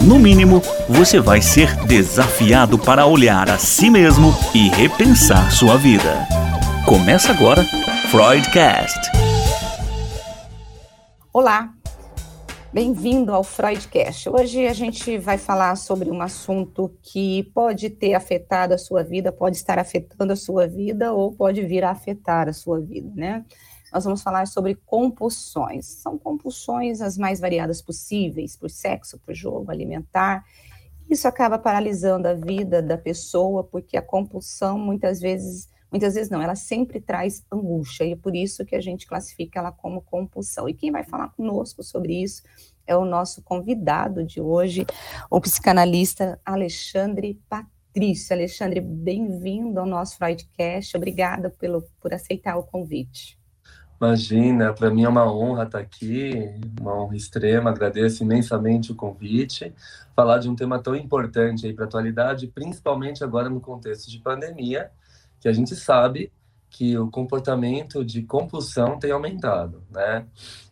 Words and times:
no 0.00 0.18
mínimo, 0.18 0.60
você 0.88 1.20
vai 1.20 1.40
ser 1.40 1.74
desafiado 1.86 2.78
para 2.78 3.06
olhar 3.06 3.50
a 3.50 3.58
si 3.58 3.90
mesmo 3.90 4.32
e 4.54 4.68
repensar 4.68 5.50
sua 5.50 5.76
vida. 5.76 6.26
Começa 6.84 7.32
agora 7.32 7.64
Freudcast. 8.10 9.10
Olá, 11.32 11.72
bem-vindo 12.72 13.32
ao 13.32 13.42
Freudcast. 13.42 14.28
Hoje 14.28 14.66
a 14.66 14.72
gente 14.72 15.18
vai 15.18 15.38
falar 15.38 15.76
sobre 15.76 16.10
um 16.10 16.22
assunto 16.22 16.96
que 17.02 17.44
pode 17.54 17.90
ter 17.90 18.14
afetado 18.14 18.74
a 18.74 18.78
sua 18.78 19.02
vida, 19.02 19.32
pode 19.32 19.56
estar 19.56 19.78
afetando 19.78 20.32
a 20.32 20.36
sua 20.36 20.66
vida 20.66 21.12
ou 21.12 21.32
pode 21.32 21.62
vir 21.62 21.84
a 21.84 21.90
afetar 21.90 22.48
a 22.48 22.52
sua 22.52 22.80
vida, 22.80 23.10
né? 23.14 23.44
Nós 23.92 24.04
vamos 24.04 24.22
falar 24.22 24.46
sobre 24.46 24.74
compulsões. 24.74 25.86
São 25.86 26.18
compulsões 26.18 27.00
as 27.00 27.16
mais 27.16 27.40
variadas 27.40 27.80
possíveis, 27.80 28.56
por 28.56 28.70
sexo, 28.70 29.18
por 29.18 29.34
jogo, 29.34 29.70
alimentar. 29.70 30.44
Isso 31.08 31.28
acaba 31.28 31.58
paralisando 31.58 32.26
a 32.26 32.34
vida 32.34 32.82
da 32.82 32.98
pessoa, 32.98 33.62
porque 33.62 33.96
a 33.96 34.02
compulsão 34.02 34.78
muitas 34.78 35.20
vezes 35.20 35.68
Muitas 35.90 36.14
vezes 36.14 36.28
não, 36.28 36.42
ela 36.42 36.56
sempre 36.56 37.00
traz 37.00 37.44
angústia, 37.50 38.04
e 38.04 38.12
é 38.12 38.16
por 38.16 38.34
isso 38.34 38.64
que 38.64 38.74
a 38.74 38.80
gente 38.80 39.06
classifica 39.06 39.60
ela 39.60 39.70
como 39.70 40.02
compulsão. 40.02 40.68
E 40.68 40.74
quem 40.74 40.90
vai 40.90 41.04
falar 41.04 41.28
conosco 41.28 41.82
sobre 41.82 42.22
isso 42.22 42.42
é 42.86 42.96
o 42.96 43.04
nosso 43.04 43.42
convidado 43.42 44.24
de 44.24 44.40
hoje, 44.40 44.84
o 45.30 45.40
psicanalista 45.40 46.40
Alexandre 46.44 47.40
Patrício. 47.48 48.34
Alexandre, 48.34 48.80
bem-vindo 48.80 49.80
ao 49.80 49.86
nosso 49.86 50.18
Freudcast, 50.18 50.96
obrigada 50.96 51.50
pelo, 51.50 51.82
por 52.00 52.12
aceitar 52.12 52.56
o 52.56 52.64
convite. 52.64 53.38
Imagina, 53.98 54.74
para 54.74 54.90
mim 54.90 55.04
é 55.04 55.08
uma 55.08 55.30
honra 55.30 55.64
estar 55.64 55.78
aqui, 55.78 56.54
uma 56.78 56.94
honra 56.94 57.16
extrema, 57.16 57.70
agradeço 57.70 58.22
imensamente 58.22 58.92
o 58.92 58.94
convite, 58.94 59.72
falar 60.14 60.38
de 60.38 60.50
um 60.50 60.54
tema 60.54 60.78
tão 60.78 60.94
importante 60.94 61.66
aí 61.66 61.72
para 61.72 61.84
a 61.84 61.88
atualidade, 61.88 62.46
principalmente 62.46 63.24
agora 63.24 63.48
no 63.48 63.60
contexto 63.60 64.10
de 64.10 64.18
pandemia, 64.18 64.90
que 65.40 65.48
a 65.48 65.52
gente 65.52 65.74
sabe 65.74 66.30
que 66.68 66.98
o 66.98 67.10
comportamento 67.10 68.04
de 68.04 68.22
compulsão 68.22 68.98
tem 68.98 69.12
aumentado, 69.12 69.82
né? 69.90 70.26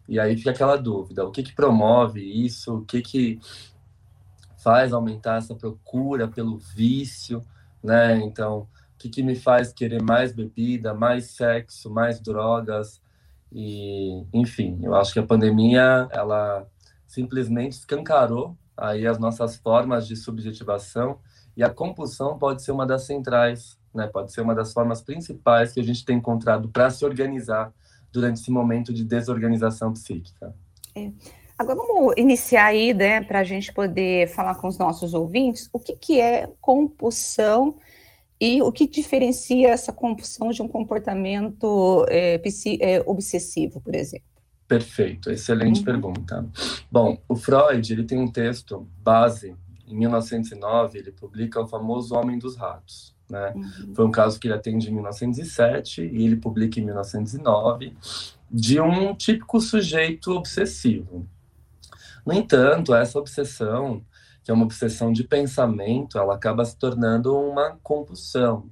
E 0.06 0.20
aí 0.20 0.36
fica 0.36 0.50
aquela 0.50 0.76
dúvida, 0.76 1.24
o 1.24 1.30
que 1.30 1.42
que 1.42 1.54
promove 1.54 2.20
isso? 2.20 2.76
O 2.76 2.84
que 2.84 3.00
que 3.00 3.40
faz 4.58 4.92
aumentar 4.92 5.38
essa 5.38 5.54
procura 5.54 6.28
pelo 6.28 6.58
vício, 6.58 7.42
né? 7.82 8.18
Então, 8.18 8.60
o 8.60 8.68
que 8.98 9.08
que 9.08 9.22
me 9.22 9.34
faz 9.34 9.72
querer 9.72 10.02
mais 10.02 10.32
bebida, 10.32 10.92
mais 10.92 11.30
sexo, 11.30 11.90
mais 11.90 12.20
drogas? 12.20 13.00
E, 13.54 14.26
enfim, 14.32 14.80
eu 14.82 14.94
acho 14.94 15.12
que 15.12 15.18
a 15.18 15.26
pandemia, 15.26 16.08
ela 16.10 16.66
simplesmente 17.06 17.72
escancarou 17.72 18.56
aí 18.76 19.06
as 19.06 19.18
nossas 19.18 19.56
formas 19.56 20.06
de 20.06 20.16
subjetivação 20.16 21.20
e 21.56 21.62
a 21.62 21.70
compulsão 21.70 22.36
pode 22.36 22.62
ser 22.62 22.72
uma 22.72 22.84
das 22.84 23.02
centrais 23.06 23.78
né? 23.94 24.08
Pode 24.12 24.32
ser 24.32 24.40
uma 24.40 24.54
das 24.54 24.72
formas 24.72 25.00
principais 25.00 25.72
que 25.72 25.80
a 25.80 25.84
gente 25.84 26.04
tem 26.04 26.16
encontrado 26.16 26.68
para 26.68 26.90
se 26.90 27.04
organizar 27.04 27.72
durante 28.12 28.40
esse 28.40 28.50
momento 28.50 28.92
de 28.92 29.04
desorganização 29.04 29.92
psíquica. 29.92 30.54
É. 30.96 31.10
Agora 31.56 31.76
vamos 31.76 32.14
iniciar 32.16 32.66
aí, 32.66 32.92
né, 32.92 33.20
para 33.22 33.38
a 33.38 33.44
gente 33.44 33.72
poder 33.72 34.28
falar 34.28 34.56
com 34.56 34.66
os 34.66 34.76
nossos 34.76 35.14
ouvintes, 35.14 35.70
o 35.72 35.78
que, 35.78 35.94
que 35.94 36.20
é 36.20 36.48
compulsão 36.60 37.76
e 38.40 38.60
o 38.62 38.72
que 38.72 38.86
diferencia 38.86 39.70
essa 39.70 39.92
compulsão 39.92 40.50
de 40.50 40.62
um 40.62 40.68
comportamento 40.68 42.04
é, 42.08 42.40
é, 42.80 43.02
obsessivo, 43.06 43.80
por 43.80 43.94
exemplo? 43.94 44.26
Perfeito, 44.66 45.30
excelente 45.30 45.80
uhum. 45.80 45.84
pergunta. 45.84 46.46
Bom, 46.90 47.18
o 47.28 47.36
Freud 47.36 47.92
ele 47.92 48.04
tem 48.04 48.18
um 48.18 48.30
texto 48.30 48.88
base 49.02 49.54
em 49.86 49.96
1909 49.96 50.98
ele 50.98 51.12
publica 51.12 51.60
o 51.60 51.66
famoso 51.66 52.14
Homem 52.14 52.38
dos 52.38 52.56
Ratos. 52.56 53.14
Né? 53.28 53.52
Uhum. 53.54 53.94
Foi 53.94 54.06
um 54.06 54.10
caso 54.10 54.38
que 54.38 54.46
ele 54.46 54.54
atende 54.54 54.90
em 54.90 54.94
1907 54.94 56.02
e 56.02 56.24
ele 56.24 56.36
publica 56.36 56.80
em 56.80 56.84
1909 56.84 57.96
de 58.50 58.80
um 58.80 59.14
típico 59.14 59.60
sujeito 59.60 60.32
obsessivo. 60.32 61.26
No 62.24 62.32
entanto, 62.32 62.94
essa 62.94 63.18
obsessão, 63.18 64.02
que 64.44 64.50
é 64.50 64.54
uma 64.54 64.64
obsessão 64.64 65.10
de 65.10 65.24
pensamento, 65.24 66.18
ela 66.18 66.34
acaba 66.34 66.64
se 66.64 66.76
tornando 66.76 67.34
uma 67.34 67.78
compulsão. 67.82 68.68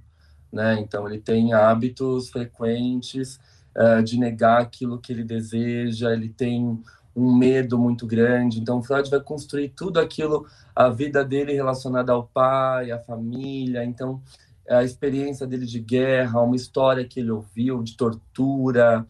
Né? 0.53 0.79
Então, 0.79 1.09
ele 1.09 1.19
tem 1.19 1.55
hábitos 1.55 2.29
frequentes 2.29 3.41
uh, 3.75 4.03
de 4.03 4.19
negar 4.19 4.61
aquilo 4.61 5.01
que 5.01 5.11
ele 5.11 5.25
deseja, 5.25 6.13
ele 6.13 6.29
tem 6.29 6.79
um 7.17 7.35
medo 7.35 7.79
muito 7.79 8.07
grande. 8.07 8.61
Então, 8.61 8.83
Freud 8.83 9.09
vai 9.09 9.21
construir 9.21 9.71
tudo 9.71 9.99
aquilo, 9.99 10.47
a 10.77 10.91
vida 10.91 11.25
dele 11.25 11.55
relacionada 11.55 12.13
ao 12.13 12.27
pai, 12.27 12.91
à 12.91 12.99
família. 12.99 13.83
Então, 13.83 14.23
a 14.69 14.85
experiência 14.85 15.47
dele 15.47 15.65
de 15.65 15.81
guerra, 15.81 16.43
uma 16.43 16.57
história 16.57 17.07
que 17.07 17.21
ele 17.21 17.31
ouviu 17.31 17.83
de 17.83 17.97
tortura, 17.97 19.07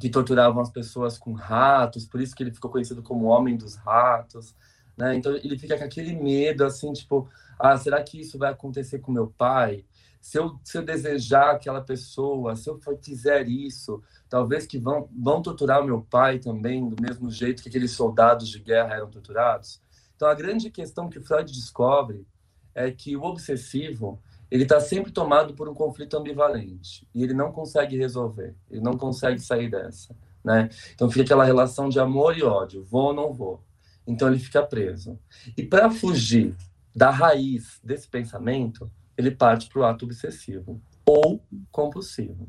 que 0.00 0.08
torturavam 0.08 0.62
as 0.62 0.70
pessoas 0.70 1.18
com 1.18 1.32
ratos, 1.32 2.06
por 2.06 2.20
isso 2.20 2.34
que 2.34 2.42
ele 2.42 2.52
ficou 2.52 2.70
conhecido 2.70 3.02
como 3.02 3.26
Homem 3.26 3.56
dos 3.56 3.74
Ratos. 3.76 4.54
Né? 4.98 5.16
Então, 5.16 5.34
ele 5.36 5.56
fica 5.56 5.78
com 5.78 5.84
aquele 5.84 6.14
medo, 6.14 6.64
assim, 6.64 6.92
tipo, 6.92 7.28
ah, 7.58 7.78
será 7.78 8.02
que 8.02 8.20
isso 8.20 8.36
vai 8.36 8.50
acontecer 8.50 8.98
com 8.98 9.12
meu 9.12 9.28
pai? 9.28 9.84
Se 10.20 10.36
eu, 10.36 10.58
se 10.64 10.76
eu 10.76 10.84
desejar 10.84 11.52
aquela 11.52 11.80
pessoa, 11.80 12.56
se 12.56 12.68
eu 12.68 12.80
fizer 13.00 13.48
isso, 13.48 14.02
talvez 14.28 14.66
que 14.66 14.76
vão, 14.76 15.08
vão 15.16 15.40
torturar 15.40 15.84
meu 15.84 16.02
pai 16.02 16.40
também, 16.40 16.88
do 16.88 17.00
mesmo 17.00 17.30
jeito 17.30 17.62
que 17.62 17.68
aqueles 17.68 17.92
soldados 17.92 18.48
de 18.48 18.58
guerra 18.58 18.96
eram 18.96 19.08
torturados. 19.08 19.80
Então, 20.16 20.26
a 20.26 20.34
grande 20.34 20.68
questão 20.68 21.08
que 21.08 21.20
Freud 21.20 21.52
descobre 21.52 22.26
é 22.74 22.90
que 22.90 23.16
o 23.16 23.22
obsessivo 23.22 24.20
ele 24.50 24.62
está 24.62 24.80
sempre 24.80 25.12
tomado 25.12 25.54
por 25.54 25.68
um 25.68 25.74
conflito 25.74 26.16
ambivalente 26.16 27.06
e 27.14 27.22
ele 27.22 27.34
não 27.34 27.52
consegue 27.52 27.96
resolver, 27.96 28.54
ele 28.70 28.80
não 28.80 28.96
consegue 28.96 29.40
sair 29.40 29.70
dessa, 29.70 30.16
né? 30.42 30.70
Então 30.94 31.10
fica 31.10 31.22
aquela 31.22 31.44
relação 31.44 31.88
de 31.88 32.00
amor 32.00 32.36
e 32.36 32.42
ódio, 32.42 32.82
vou 32.82 33.08
ou 33.08 33.14
não 33.14 33.32
vou. 33.32 33.62
Então 34.08 34.26
ele 34.26 34.38
fica 34.38 34.62
preso. 34.62 35.18
E 35.56 35.62
para 35.62 35.90
fugir 35.90 36.56
da 36.96 37.10
raiz 37.10 37.78
desse 37.84 38.08
pensamento, 38.08 38.90
ele 39.16 39.30
parte 39.30 39.68
para 39.68 39.80
o 39.80 39.84
ato 39.84 40.06
obsessivo 40.06 40.80
ou 41.06 41.42
compulsivo. 41.70 42.48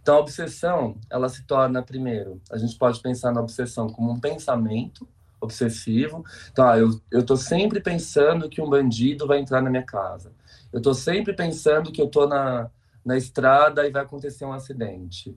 Então, 0.00 0.16
a 0.16 0.20
obsessão, 0.20 0.98
ela 1.08 1.28
se 1.28 1.44
torna, 1.44 1.82
primeiro, 1.82 2.40
a 2.50 2.58
gente 2.58 2.76
pode 2.76 3.00
pensar 3.00 3.32
na 3.32 3.40
obsessão 3.40 3.88
como 3.88 4.10
um 4.10 4.18
pensamento 4.18 5.06
obsessivo. 5.40 6.24
Então, 6.50 6.68
ah, 6.68 6.78
eu 6.78 7.00
estou 7.12 7.36
sempre 7.36 7.80
pensando 7.80 8.48
que 8.48 8.60
um 8.60 8.68
bandido 8.68 9.26
vai 9.26 9.38
entrar 9.38 9.62
na 9.62 9.70
minha 9.70 9.84
casa. 9.84 10.32
Eu 10.72 10.78
estou 10.78 10.94
sempre 10.94 11.32
pensando 11.32 11.92
que 11.92 12.00
eu 12.00 12.06
estou 12.06 12.28
na, 12.28 12.70
na 13.04 13.16
estrada 13.16 13.86
e 13.86 13.90
vai 13.90 14.02
acontecer 14.02 14.44
um 14.44 14.52
acidente. 14.52 15.36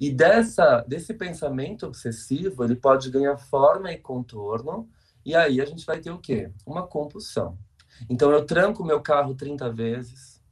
E 0.00 0.12
dessa, 0.12 0.84
desse 0.86 1.14
pensamento 1.14 1.86
obsessivo, 1.86 2.64
ele 2.64 2.76
pode 2.76 3.10
ganhar 3.10 3.36
forma 3.36 3.92
e 3.92 3.98
contorno, 3.98 4.88
e 5.28 5.36
aí 5.36 5.60
a 5.60 5.66
gente 5.66 5.84
vai 5.84 6.00
ter 6.00 6.10
o 6.10 6.18
quê? 6.18 6.50
Uma 6.66 6.86
compulsão. 6.86 7.58
Então, 8.08 8.30
eu 8.30 8.46
tranco 8.46 8.82
meu 8.82 9.02
carro 9.02 9.34
30 9.34 9.70
vezes, 9.70 10.42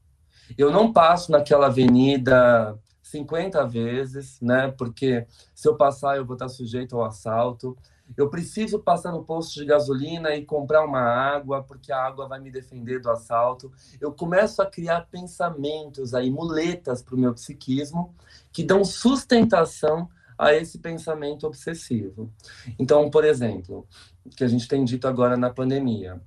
eu 0.59 0.70
não 0.70 0.92
passo 0.92 1.33
naquela 1.33 1.68
avenida 1.68 2.78
50 3.03 3.66
vezes, 3.66 4.39
né? 4.39 4.71
Porque 4.77 5.27
se 5.54 5.66
eu 5.66 5.78
passar, 5.78 6.18
eu 6.18 6.27
vou 6.27 6.34
estar 6.34 6.50
sujeito 6.50 6.95
ao 6.95 7.06
assalto. 7.06 7.74
Eu 8.18 8.28
preciso 8.28 8.78
passar 8.78 9.12
no 9.12 9.24
posto 9.24 9.54
de 9.54 9.65
gasolina 9.65 10.36
e 10.36 10.45
comprar 10.45 10.84
uma 10.84 11.00
água, 11.00 11.62
porque 11.62 11.91
a 11.91 12.04
água 12.04 12.28
vai 12.28 12.39
me 12.39 12.50
defender 12.50 13.00
do 13.00 13.10
assalto. 13.10 13.72
Eu 13.98 14.12
começo 14.12 14.60
a 14.60 14.66
criar 14.66 15.09
pensamentos 15.10 16.12
aí, 16.12 16.30
muletas 16.30 17.00
para 17.00 17.15
o 17.15 17.18
meu 17.18 17.33
psiquismo, 17.33 18.15
que 18.53 18.62
dão 18.62 18.84
sustentação 18.84 20.06
a 20.39 20.53
esse 20.53 20.78
pensamento 20.78 21.47
obsessivo. 21.47 22.30
Então, 22.78 23.10
por 23.10 23.24
exemplo, 23.24 23.89
que 24.36 24.44
a 24.44 24.48
gente 24.48 24.66
tem 24.68 24.84
dito 24.84 25.06
agora 25.06 25.36
na 25.36 25.50
pandemia, 25.50 26.20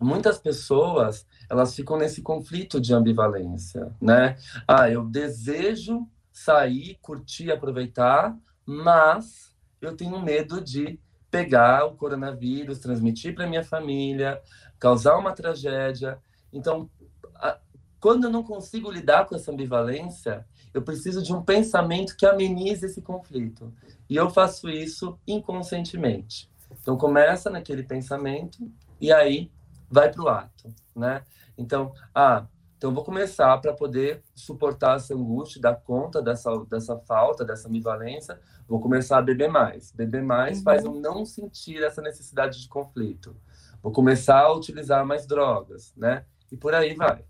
muitas 0.00 0.38
pessoas 0.38 1.26
elas 1.48 1.74
ficam 1.74 1.98
nesse 1.98 2.22
conflito 2.22 2.80
de 2.80 2.94
ambivalência, 2.94 3.92
né? 4.00 4.36
Ah, 4.66 4.88
eu 4.88 5.04
desejo 5.04 6.06
sair, 6.32 6.98
curtir, 7.02 7.50
aproveitar, 7.50 8.36
mas 8.64 9.54
eu 9.80 9.96
tenho 9.96 10.20
medo 10.20 10.60
de 10.60 10.98
pegar 11.30 11.86
o 11.86 11.96
coronavírus, 11.96 12.78
transmitir 12.78 13.34
para 13.34 13.46
minha 13.46 13.64
família, 13.64 14.40
causar 14.78 15.16
uma 15.16 15.32
tragédia. 15.32 16.18
Então, 16.52 16.90
quando 18.00 18.24
eu 18.24 18.30
não 18.30 18.42
consigo 18.42 18.90
lidar 18.90 19.26
com 19.26 19.36
essa 19.36 19.52
ambivalência, 19.52 20.46
eu 20.72 20.82
preciso 20.82 21.22
de 21.22 21.32
um 21.32 21.42
pensamento 21.42 22.16
que 22.16 22.24
amenize 22.24 22.86
esse 22.86 23.02
conflito. 23.02 23.72
E 24.08 24.16
eu 24.16 24.30
faço 24.30 24.68
isso 24.68 25.18
inconscientemente. 25.26 26.49
Então 26.80 26.96
começa 26.96 27.50
naquele 27.50 27.82
pensamento 27.82 28.58
e 29.00 29.12
aí 29.12 29.50
vai 29.90 30.10
para 30.10 30.22
o 30.22 30.28
ato, 30.28 30.74
né? 30.94 31.22
Então, 31.56 31.92
ah, 32.14 32.46
então 32.76 32.94
vou 32.94 33.04
começar 33.04 33.58
para 33.58 33.72
poder 33.74 34.22
suportar 34.34 34.96
essa 34.96 35.14
angústia, 35.14 35.60
dar 35.60 35.76
conta 35.76 36.22
dessa 36.22 36.50
dessa 36.64 36.98
falta, 37.00 37.44
dessa 37.44 37.68
ambivalência, 37.68 38.40
vou 38.66 38.80
começar 38.80 39.18
a 39.18 39.22
beber 39.22 39.50
mais. 39.50 39.92
Beber 39.92 40.22
mais 40.22 40.58
uhum. 40.58 40.64
faz 40.64 40.84
eu 40.84 40.94
não 40.94 41.26
sentir 41.26 41.82
essa 41.82 42.00
necessidade 42.00 42.60
de 42.60 42.68
conflito. 42.68 43.36
Vou 43.82 43.92
começar 43.92 44.40
a 44.40 44.52
utilizar 44.52 45.04
mais 45.04 45.26
drogas, 45.26 45.92
né? 45.96 46.24
E 46.50 46.56
por 46.56 46.74
aí 46.74 46.94
vai. 46.94 47.24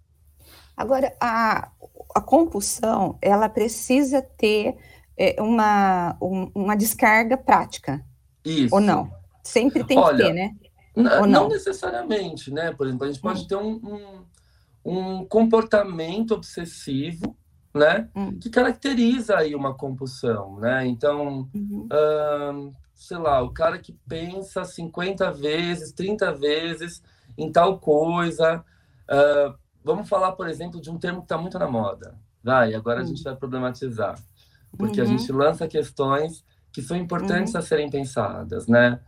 Agora, 0.76 1.14
a, 1.20 1.70
a 2.14 2.20
compulsão, 2.20 3.19
ela 3.20 3.49
precisa 3.49 4.23
ter 4.23 4.76
é, 5.17 5.41
uma, 5.41 6.17
um, 6.23 6.50
uma 6.55 6.76
descarga 6.76 7.37
prática. 7.37 8.05
Isso. 8.44 8.75
Ou 8.75 8.81
não? 8.81 9.11
Sempre 9.50 9.82
tem 9.85 9.99
Olha, 9.99 10.17
que 10.17 10.23
ter, 10.23 10.32
né? 10.32 10.55
Não, 10.94 11.26
não, 11.26 11.49
necessariamente, 11.49 12.52
né? 12.52 12.73
Por 12.73 12.87
exemplo, 12.87 13.05
a 13.05 13.08
gente 13.08 13.20
pode 13.20 13.43
hum. 13.43 13.47
ter 13.47 13.56
um, 13.56 13.81
um, 13.85 14.25
um, 14.85 15.25
comportamento 15.25 16.32
obsessivo, 16.32 17.37
né? 17.75 18.08
Hum. 18.14 18.38
Que 18.38 18.49
caracteriza 18.49 19.37
aí 19.37 19.55
uma 19.55 19.75
compulsão, 19.75 20.58
né? 20.58 20.87
Então, 20.87 21.49
uhum. 21.55 21.88
uh, 21.93 22.75
sei 22.94 23.19
lá, 23.19 23.43
o 23.43 23.50
cara 23.50 23.79
que 23.79 23.93
pensa 24.08 24.64
50 24.64 25.32
vezes, 25.32 25.93
30 25.93 26.32
vezes 26.35 27.02
em 27.37 27.50
tal 27.50 27.79
coisa. 27.79 28.64
Uh, 29.08 29.55
vamos 29.82 30.08
falar, 30.08 30.32
por 30.32 30.49
exemplo, 30.49 30.81
de 30.81 30.91
um 30.91 30.99
termo 30.99 31.20
que 31.20 31.25
está 31.25 31.38
muito 31.38 31.58
na 31.58 31.69
moda. 31.69 32.14
Vai, 32.43 32.75
agora 32.75 33.00
a 33.00 33.05
gente 33.05 33.20
hum. 33.20 33.25
vai 33.25 33.37
problematizar. 33.37 34.17
Porque 34.76 35.00
uhum. 35.00 35.06
a 35.06 35.11
gente 35.11 35.32
lança 35.32 35.67
questões 35.67 36.44
que 36.73 36.81
são 36.82 36.97
importantes 36.97 37.55
uhum. 37.55 37.61
a 37.61 37.62
serem 37.62 37.91
pensadas, 37.91 38.69
né? 38.69 39.00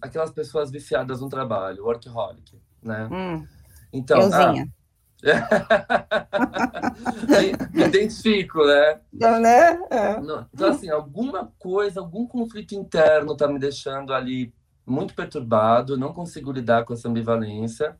Aquelas 0.00 0.30
pessoas 0.30 0.70
viciadas 0.70 1.20
no 1.20 1.28
trabalho, 1.28 1.84
workaholic, 1.84 2.60
né? 2.82 3.08
Hum. 3.10 3.46
Então, 3.92 4.20
Euzinha. 4.20 4.68
Ah, 4.68 4.82
me, 7.72 7.84
identifico, 7.84 8.64
né? 8.66 9.00
Então, 9.12 9.38
né? 9.38 9.78
É. 9.90 10.16
Então, 10.52 10.68
assim, 10.68 10.90
alguma 10.90 11.52
coisa, 11.58 12.00
algum 12.00 12.26
conflito 12.26 12.74
interno 12.74 13.36
tá 13.36 13.46
me 13.46 13.58
deixando 13.58 14.12
ali 14.12 14.52
muito 14.84 15.14
perturbado, 15.14 15.96
não 15.96 16.12
consigo 16.12 16.50
lidar 16.50 16.84
com 16.84 16.92
essa 16.92 17.08
ambivalência. 17.08 17.96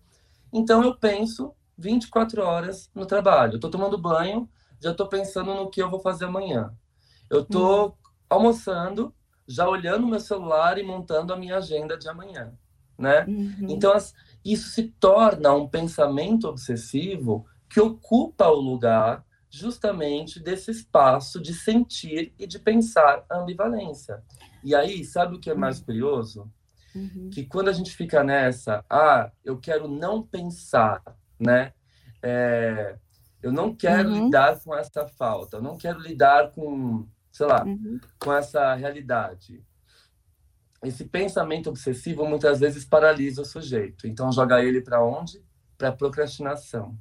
Então, 0.53 0.83
eu 0.83 0.97
penso 0.97 1.55
24 1.79 2.43
horas 2.43 2.91
no 2.95 3.07
trabalho. 3.07 3.55
Eu 3.55 3.61
tô 3.61 3.71
tomando 3.71 3.97
banho, 3.97 4.49
já 4.81 4.93
tô 4.93 5.07
pensando 5.07 5.55
no 5.55 5.71
que 5.71 5.81
eu 5.81 5.89
vou 5.89 6.01
fazer 6.01 6.25
amanhã. 6.25 6.73
Eu 7.31 7.45
tô 7.45 7.87
hum. 7.87 7.93
almoçando, 8.29 9.15
já 9.53 9.69
olhando 9.69 10.07
meu 10.07 10.21
celular 10.21 10.79
e 10.79 10.83
montando 10.83 11.33
a 11.33 11.37
minha 11.37 11.59
agenda 11.59 11.97
de 11.97 12.09
amanhã, 12.09 12.53
né? 12.99 13.25
Uhum. 13.27 13.67
Então, 13.69 13.93
as, 13.93 14.15
isso 14.45 14.71
se 14.71 14.85
torna 14.99 15.53
um 15.53 15.69
pensamento 15.69 16.49
obsessivo 16.49 17.45
que 17.69 17.81
ocupa 17.81 18.49
o 18.49 18.61
lugar 18.61 19.25
justamente 19.51 20.41
desse 20.41 20.71
espaço 20.71 21.41
de 21.41 21.53
sentir 21.53 22.35
e 22.39 22.47
de 22.47 22.59
pensar 22.59 23.25
a 23.29 23.39
ambivalência. 23.39 24.23
E 24.65 24.75
aí, 24.75 25.05
sabe 25.05 25.37
o 25.37 25.41
que 25.41 25.51
é 25.51 25.55
mais 25.55 25.79
uhum. 25.79 25.85
curioso? 25.85 26.51
Uhum. 26.95 27.29
Que 27.31 27.45
quando 27.45 27.69
a 27.69 27.73
gente 27.73 27.95
fica 27.95 28.25
nessa, 28.25 28.85
ah, 28.89 29.31
eu 29.45 29.59
quero 29.59 29.89
não 29.89 30.23
pensar, 30.23 31.03
né? 31.39 31.73
É, 32.23 32.97
eu 33.43 33.53
não 33.53 33.75
quero 33.75 34.09
uhum. 34.09 34.25
lidar 34.25 34.59
com 34.61 34.75
essa 34.75 35.07
falta, 35.07 35.57
eu 35.59 35.63
não 35.63 35.77
quero 35.77 35.99
lidar 35.99 36.53
com, 36.53 37.07
sei 37.33 37.47
lá, 37.47 37.65
uhum. 37.65 37.99
com 38.21 38.33
essa 38.33 38.75
realidade 38.75 39.65
esse 40.83 41.05
pensamento 41.05 41.71
obsessivo 41.71 42.27
muitas 42.27 42.61
vezes 42.61 42.85
paralisa 42.85 43.43
o 43.43 43.45
sujeito. 43.45 44.07
Então 44.07 44.33
joga 44.33 44.63
ele 44.63 44.81
para 44.81 45.03
onde? 45.03 45.43
Para 45.79 45.93
procrastinação. 45.93 46.97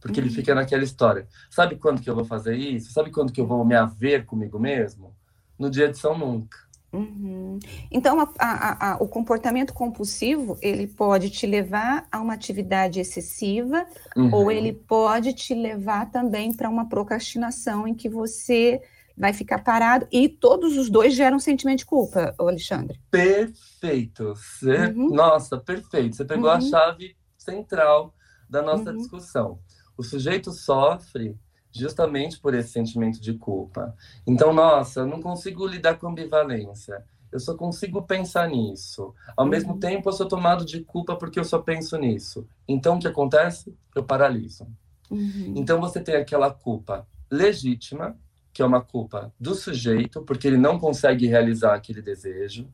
Porque 0.00 0.20
uhum. 0.20 0.26
ele 0.26 0.34
fica 0.34 0.54
naquela 0.54 0.84
história. 0.84 1.26
Sabe 1.50 1.76
quando 1.76 2.02
que 2.02 2.10
eu 2.10 2.14
vou 2.14 2.24
fazer 2.24 2.56
isso? 2.56 2.92
Sabe 2.92 3.10
quando 3.10 3.32
que 3.32 3.40
eu 3.40 3.46
vou 3.46 3.64
me 3.64 3.74
haver 3.74 4.26
comigo 4.26 4.58
mesmo? 4.58 5.14
No 5.58 5.70
dia 5.70 5.88
de 5.88 5.96
São 5.96 6.18
Nunca. 6.18 6.58
Uhum. 6.92 7.58
Então, 7.90 8.20
a, 8.20 8.28
a, 8.38 8.92
a, 8.92 8.96
o 8.96 9.08
comportamento 9.08 9.72
compulsivo, 9.72 10.58
ele 10.60 10.86
pode 10.86 11.30
te 11.30 11.46
levar 11.46 12.06
a 12.12 12.20
uma 12.20 12.34
atividade 12.34 13.00
excessiva 13.00 13.86
uhum. 14.14 14.34
ou 14.34 14.50
ele 14.50 14.74
pode 14.74 15.32
te 15.32 15.54
levar 15.54 16.10
também 16.10 16.52
para 16.52 16.68
uma 16.68 16.86
procrastinação 16.86 17.88
em 17.88 17.94
que 17.94 18.10
você 18.10 18.82
vai 19.16 19.32
ficar 19.32 19.58
parado 19.62 20.06
e 20.10 20.28
todos 20.28 20.76
os 20.76 20.90
dois 20.90 21.14
geram 21.14 21.38
sentimento 21.38 21.78
de 21.78 21.86
culpa, 21.86 22.34
Alexandre. 22.38 23.00
Perfeito. 23.10 24.34
Você, 24.34 24.86
uhum. 24.86 25.10
Nossa, 25.10 25.58
perfeito. 25.58 26.16
Você 26.16 26.24
pegou 26.24 26.48
uhum. 26.48 26.56
a 26.56 26.60
chave 26.60 27.16
central 27.36 28.14
da 28.48 28.62
nossa 28.62 28.90
uhum. 28.90 28.96
discussão. 28.96 29.58
O 29.96 30.02
sujeito 30.02 30.52
sofre 30.52 31.36
justamente 31.70 32.38
por 32.38 32.54
esse 32.54 32.70
sentimento 32.70 33.20
de 33.20 33.34
culpa. 33.34 33.94
Então, 34.26 34.52
nossa, 34.52 35.00
eu 35.00 35.06
não 35.06 35.20
consigo 35.20 35.66
lidar 35.66 35.98
com 35.98 36.08
ambivalência. 36.08 37.04
Eu 37.32 37.40
só 37.40 37.54
consigo 37.56 38.02
pensar 38.02 38.46
nisso. 38.48 39.14
Ao 39.34 39.46
mesmo 39.46 39.72
uhum. 39.72 39.80
tempo, 39.80 40.08
eu 40.08 40.12
sou 40.12 40.28
tomado 40.28 40.66
de 40.66 40.84
culpa 40.84 41.16
porque 41.16 41.40
eu 41.40 41.44
só 41.44 41.58
penso 41.58 41.96
nisso. 41.96 42.46
Então, 42.68 42.96
o 42.96 42.98
que 42.98 43.08
acontece? 43.08 43.74
Eu 43.94 44.04
paraliso. 44.04 44.66
Uhum. 45.10 45.54
Então, 45.56 45.80
você 45.80 45.98
tem 45.98 46.14
aquela 46.14 46.50
culpa 46.50 47.06
legítima, 47.30 48.18
que 48.52 48.62
é 48.62 48.64
uma 48.64 48.80
culpa 48.80 49.32
do 49.38 49.54
sujeito, 49.54 50.22
porque 50.22 50.46
ele 50.46 50.58
não 50.58 50.78
consegue 50.78 51.26
realizar 51.26 51.74
aquele 51.74 52.02
desejo, 52.02 52.68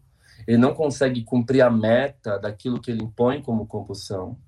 ele 0.47 0.59
não 0.59 0.75
consegue 0.75 1.23
cumprir 1.23 1.63
a 1.63 1.71
meta 1.71 2.39
daquilo 2.39 2.81
que 2.81 2.91
ele 2.91 3.03
impõe 3.03 3.43
como 3.43 3.67
compulsão. 3.67 4.39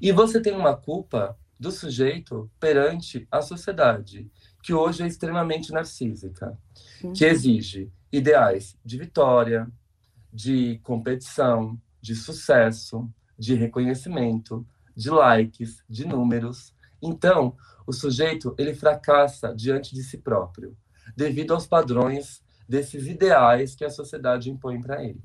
E 0.00 0.12
você 0.12 0.40
tem 0.40 0.54
uma 0.54 0.76
culpa 0.76 1.36
do 1.58 1.70
sujeito 1.70 2.50
perante 2.58 3.26
a 3.30 3.42
sociedade, 3.42 4.30
que 4.62 4.72
hoje 4.72 5.02
é 5.02 5.06
extremamente 5.06 5.72
narcísica, 5.72 6.56
uhum. 7.02 7.12
que 7.12 7.24
exige 7.24 7.90
ideais 8.12 8.76
de 8.84 8.98
vitória, 8.98 9.68
de 10.32 10.78
competição, 10.82 11.78
de 12.00 12.14
sucesso, 12.14 13.08
de 13.38 13.54
reconhecimento, 13.54 14.66
de 14.96 15.10
likes, 15.10 15.82
de 15.88 16.06
números. 16.06 16.74
Então, 17.02 17.56
o 17.86 17.92
sujeito 17.92 18.54
ele 18.58 18.74
fracassa 18.74 19.54
diante 19.54 19.94
de 19.94 20.02
si 20.02 20.18
próprio, 20.18 20.76
devido 21.16 21.54
aos 21.54 21.66
padrões 21.66 22.42
desses 22.68 23.06
ideais 23.06 23.74
que 23.74 23.84
a 23.84 23.90
sociedade 23.90 24.50
impõe 24.50 24.80
para 24.80 25.02
ele. 25.02 25.22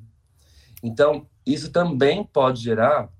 Então, 0.82 1.28
isso 1.46 1.72
também 1.72 2.24
pode 2.24 2.62
gerar 2.62 3.12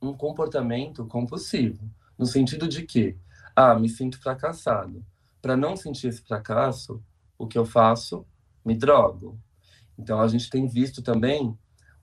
um 0.00 0.12
comportamento 0.12 1.06
compulsivo, 1.06 1.88
no 2.18 2.26
sentido 2.26 2.68
de 2.68 2.82
que, 2.82 3.16
ah, 3.54 3.74
me 3.74 3.88
sinto 3.88 4.20
fracassado. 4.20 5.04
Para 5.40 5.56
não 5.56 5.76
sentir 5.76 6.08
esse 6.08 6.22
fracasso, 6.22 7.02
o 7.38 7.46
que 7.46 7.58
eu 7.58 7.64
faço? 7.64 8.26
Me 8.64 8.74
drogo. 8.74 9.38
Então, 9.98 10.20
a 10.20 10.28
gente 10.28 10.50
tem 10.50 10.66
visto 10.66 11.02
também 11.02 11.56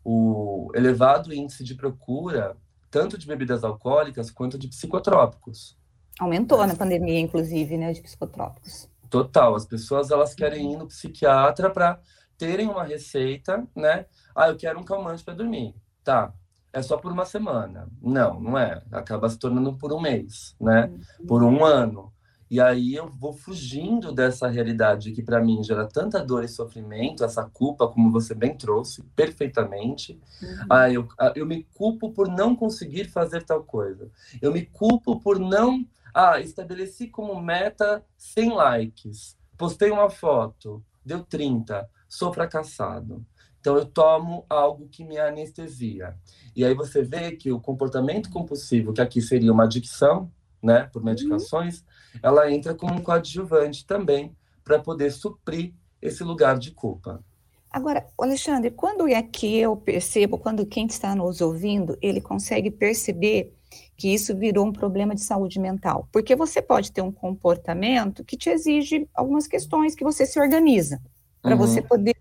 o 0.04 0.72
elevado 0.74 1.34
índice 1.34 1.64
de 1.64 1.76
procura, 1.76 2.58
tanto 2.92 3.18
de 3.18 3.26
bebidas 3.26 3.64
alcoólicas 3.64 4.30
quanto 4.30 4.58
de 4.58 4.68
psicotrópicos. 4.68 5.78
Aumentou 6.20 6.68
na 6.68 6.76
pandemia, 6.76 7.20
inclusive, 7.20 7.78
né, 7.78 7.94
de 7.94 8.02
psicotrópicos. 8.02 8.90
Total, 9.10 9.56
as 9.56 9.66
pessoas 9.66 10.12
elas 10.12 10.36
querem 10.36 10.74
ir 10.74 10.78
no 10.78 10.88
psiquiatra 10.88 11.70
para 11.70 12.00
terem 12.38 12.68
uma 12.68 12.84
receita, 12.84 13.66
né? 13.76 14.06
Ah, 14.36 14.50
eu 14.50 14.58
quero 14.58 14.80
um 14.80 14.84
calmante 14.84 15.24
para 15.24 15.34
dormir. 15.34 15.74
Tá, 16.04 16.34
é 16.74 16.82
só 16.82 16.98
por 16.98 17.12
uma 17.12 17.26
semana. 17.26 17.88
Não, 18.02 18.40
não 18.40 18.58
é. 18.58 18.82
Acaba 18.92 19.30
se 19.30 19.38
tornando 19.38 19.74
por 19.78 19.92
um 19.92 20.00
mês, 20.00 20.56
né? 20.60 20.86
Uhum. 21.20 21.28
Por 21.28 21.44
um 21.44 21.66
ano. 21.66 22.14
E 22.52 22.60
aí 22.60 22.96
eu 22.96 23.08
vou 23.08 23.32
fugindo 23.32 24.12
dessa 24.12 24.46
realidade 24.50 25.14
que 25.14 25.24
para 25.24 25.40
mim 25.40 25.64
gera 25.64 25.88
tanta 25.88 26.20
dor 26.20 26.44
e 26.44 26.50
sofrimento, 26.50 27.24
essa 27.24 27.46
culpa, 27.46 27.88
como 27.88 28.12
você 28.12 28.36
bem 28.36 28.58
trouxe, 28.58 29.04
perfeitamente. 29.16 30.20
Uhum. 30.44 30.66
Ah, 30.70 30.92
eu, 30.92 31.08
ah, 31.18 31.32
eu 31.34 31.46
me 31.46 31.64
culpo 31.74 32.12
por 32.12 32.28
não 32.28 32.54
conseguir 32.54 33.06
fazer 33.06 33.44
tal 33.44 33.64
coisa. 33.64 34.12
Eu 34.42 34.52
me 34.52 34.66
culpo 34.66 35.18
por 35.18 35.40
não 35.40 35.88
ah, 36.14 36.42
estabeleci 36.42 37.08
como 37.08 37.42
meta 37.42 38.04
100 38.18 38.50
likes. 38.54 39.38
Postei 39.58 39.90
uma 39.90 40.10
foto, 40.10 40.84
deu 41.06 41.24
30, 41.24 41.90
sou 42.10 42.34
fracassado. 42.34 43.26
Então 43.62 43.78
eu 43.78 43.86
tomo 43.86 44.46
algo 44.50 44.90
que 44.90 45.06
me 45.06 45.18
anestesia. 45.18 46.18
E 46.54 46.66
aí 46.66 46.74
você 46.74 47.02
vê 47.02 47.32
que 47.32 47.50
o 47.50 47.62
comportamento 47.62 48.30
compulsivo, 48.30 48.92
que 48.92 49.00
aqui 49.00 49.22
seria 49.22 49.54
uma 49.54 49.64
adicção, 49.64 50.30
né, 50.62 50.90
por 50.92 51.02
medicações, 51.02 51.80
uhum. 51.80 51.86
Ela 52.22 52.52
entra 52.52 52.74
como 52.74 52.94
um 52.94 53.02
coadjuvante 53.02 53.86
também 53.86 54.36
para 54.64 54.80
poder 54.80 55.12
suprir 55.12 55.74
esse 56.02 56.24
lugar 56.24 56.58
de 56.58 56.72
culpa. 56.72 57.24
Agora, 57.70 58.06
Alexandre, 58.18 58.70
quando 58.72 59.08
é 59.08 59.22
que 59.22 59.58
eu 59.58 59.78
percebo, 59.78 60.38
quando 60.38 60.66
quem 60.66 60.86
está 60.88 61.16
nos 61.16 61.40
ouvindo, 61.40 61.98
ele 62.02 62.20
consegue 62.20 62.70
perceber 62.70 63.54
que 63.96 64.14
isso 64.14 64.36
virou 64.36 64.66
um 64.66 64.74
problema 64.74 65.16
de 65.16 65.22
saúde 65.22 65.60
mental. 65.60 66.08
Porque 66.12 66.36
você 66.36 66.62
pode 66.62 66.92
ter 66.92 67.02
um 67.02 67.12
comportamento 67.12 68.26
que 68.26 68.36
te 68.36 68.50
exige 68.50 69.08
algumas 69.14 69.48
questões 69.48 69.96
que 69.96 70.04
você 70.04 70.26
se 70.26 70.40
organiza 70.40 71.00
para 71.42 71.52
uhum. 71.52 71.58
você 71.58 71.82
poder 71.82 72.16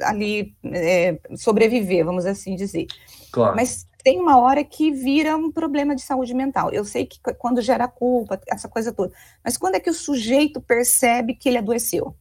ali 0.00 0.54
é, 0.64 1.18
sobreviver, 1.36 2.04
vamos 2.04 2.24
assim 2.24 2.56
dizer. 2.56 2.86
Claro. 3.30 3.54
Mas 3.54 3.86
tem 4.06 4.20
uma 4.20 4.38
hora 4.38 4.62
que 4.62 4.92
vira 4.92 5.36
um 5.36 5.50
problema 5.50 5.92
de 5.92 6.00
saúde 6.00 6.32
mental. 6.32 6.70
Eu 6.70 6.84
sei 6.84 7.04
que 7.04 7.18
quando 7.36 7.60
gera 7.60 7.88
culpa, 7.88 8.40
essa 8.46 8.68
coisa 8.68 8.92
toda. 8.92 9.12
Mas 9.44 9.56
quando 9.56 9.74
é 9.74 9.80
que 9.80 9.90
o 9.90 9.94
sujeito 9.94 10.60
percebe 10.60 11.34
que 11.34 11.48
ele 11.48 11.58
adoeceu? 11.58 12.16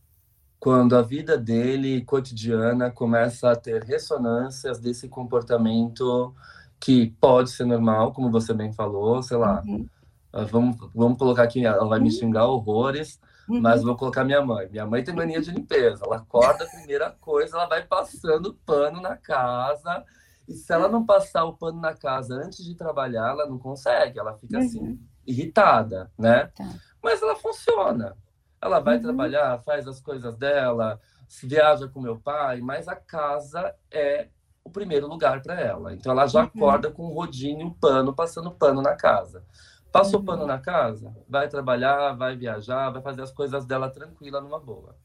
Quando 0.60 0.98
a 0.98 1.04
vida 1.04 1.38
dele 1.38 2.02
cotidiana 2.02 2.90
começa 2.90 3.52
a 3.52 3.56
ter 3.56 3.84
ressonâncias 3.84 4.80
desse 4.80 5.08
comportamento 5.08 6.34
que 6.80 7.14
pode 7.22 7.52
ser 7.52 7.66
normal, 7.66 8.14
como 8.14 8.32
você 8.32 8.52
bem 8.52 8.74
falou, 8.74 9.22
sei 9.22 9.38
lá. 9.38 9.62
Uhum. 9.64 9.88
Ah, 10.34 10.44
vamos, 10.44 10.78
vamos 10.92 11.20
colocar 11.20 11.44
aqui, 11.44 11.68
ela 11.68 11.86
vai 11.86 12.00
me 12.00 12.06
uhum. 12.06 12.12
xingar 12.12 12.48
horrores, 12.48 13.20
uhum. 13.48 13.62
mas 13.62 13.84
vou 13.84 13.96
colocar 13.96 14.24
minha 14.24 14.44
mãe. 14.44 14.68
Minha 14.72 14.88
mãe 14.88 15.04
tem 15.04 15.14
mania 15.14 15.40
de 15.40 15.52
limpeza. 15.52 16.04
Ela 16.04 16.16
acorda, 16.16 16.64
a 16.64 16.68
primeira 16.68 17.12
coisa, 17.22 17.56
ela 17.56 17.68
vai 17.68 17.84
passando 17.84 18.56
pano 18.66 19.00
na 19.00 19.16
casa 19.16 20.04
e 20.48 20.54
se 20.54 20.72
ela 20.72 20.88
não 20.88 21.06
passar 21.06 21.46
o 21.46 21.58
pano 21.58 21.80
na 21.80 21.94
casa 21.94 22.36
antes 22.36 22.64
de 22.64 22.76
trabalhar, 22.76 23.30
ela 23.30 23.48
não 23.48 23.58
consegue, 23.58 24.20
ela 24.20 24.36
fica 24.36 24.60
assim, 24.60 24.80
uhum. 24.80 25.00
irritada, 25.26 26.12
né? 26.18 26.52
Tá. 26.56 26.70
Mas 27.02 27.22
ela 27.22 27.36
funciona. 27.36 28.16
Ela 28.62 28.80
vai 28.80 28.98
uhum. 28.98 29.04
trabalhar, 29.04 29.60
faz 29.60 29.88
as 29.88 30.00
coisas 30.00 30.36
dela, 30.38 31.00
se 31.28 31.48
viaja 31.48 31.88
com 31.88 32.00
meu 32.02 32.20
pai, 32.20 32.62
mas 32.62 32.88
a 32.88 32.96
casa 32.96 33.76
é 33.92 34.30
o 34.64 34.70
primeiro 34.70 35.08
lugar 35.08 35.42
para 35.42 35.60
ela. 35.60 35.94
Então 35.94 36.12
ela 36.12 36.28
já 36.28 36.42
uhum. 36.42 36.46
acorda 36.46 36.92
com 36.92 37.06
um 37.06 37.14
rodinho 37.14 37.62
e 37.62 37.64
um 37.64 37.74
pano, 37.74 38.14
passando 38.14 38.52
pano 38.52 38.82
na 38.82 38.96
casa. 38.96 39.44
Passou 39.92 40.20
uhum. 40.20 40.26
pano 40.26 40.46
na 40.46 40.60
casa, 40.60 41.16
vai 41.28 41.48
trabalhar, 41.48 42.14
vai 42.14 42.36
viajar, 42.36 42.90
vai 42.90 43.02
fazer 43.02 43.22
as 43.22 43.32
coisas 43.32 43.66
dela 43.66 43.90
tranquila, 43.90 44.42
numa 44.42 44.60
boa. 44.60 44.96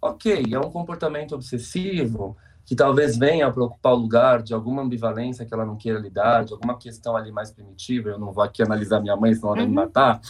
Ok, 0.00 0.44
é 0.52 0.58
um 0.58 0.70
comportamento 0.70 1.34
obsessivo, 1.34 2.36
que 2.68 2.76
talvez 2.76 3.16
venha 3.16 3.50
para 3.50 3.64
ocupar 3.64 3.94
o 3.94 3.96
lugar 3.96 4.42
de 4.42 4.52
alguma 4.52 4.82
ambivalência 4.82 5.46
que 5.46 5.54
ela 5.54 5.64
não 5.64 5.74
queira 5.74 5.98
lidar, 5.98 6.44
de 6.44 6.52
alguma 6.52 6.76
questão 6.76 7.16
ali 7.16 7.32
mais 7.32 7.50
primitiva. 7.50 8.10
Eu 8.10 8.18
não 8.18 8.30
vou 8.30 8.44
aqui 8.44 8.62
analisar 8.62 9.00
minha 9.00 9.16
mãe, 9.16 9.34
senão 9.34 9.48
ela 9.48 9.56
vai 9.56 9.64
me 9.64 9.70
uhum. 9.70 9.84
matar. 9.84 10.20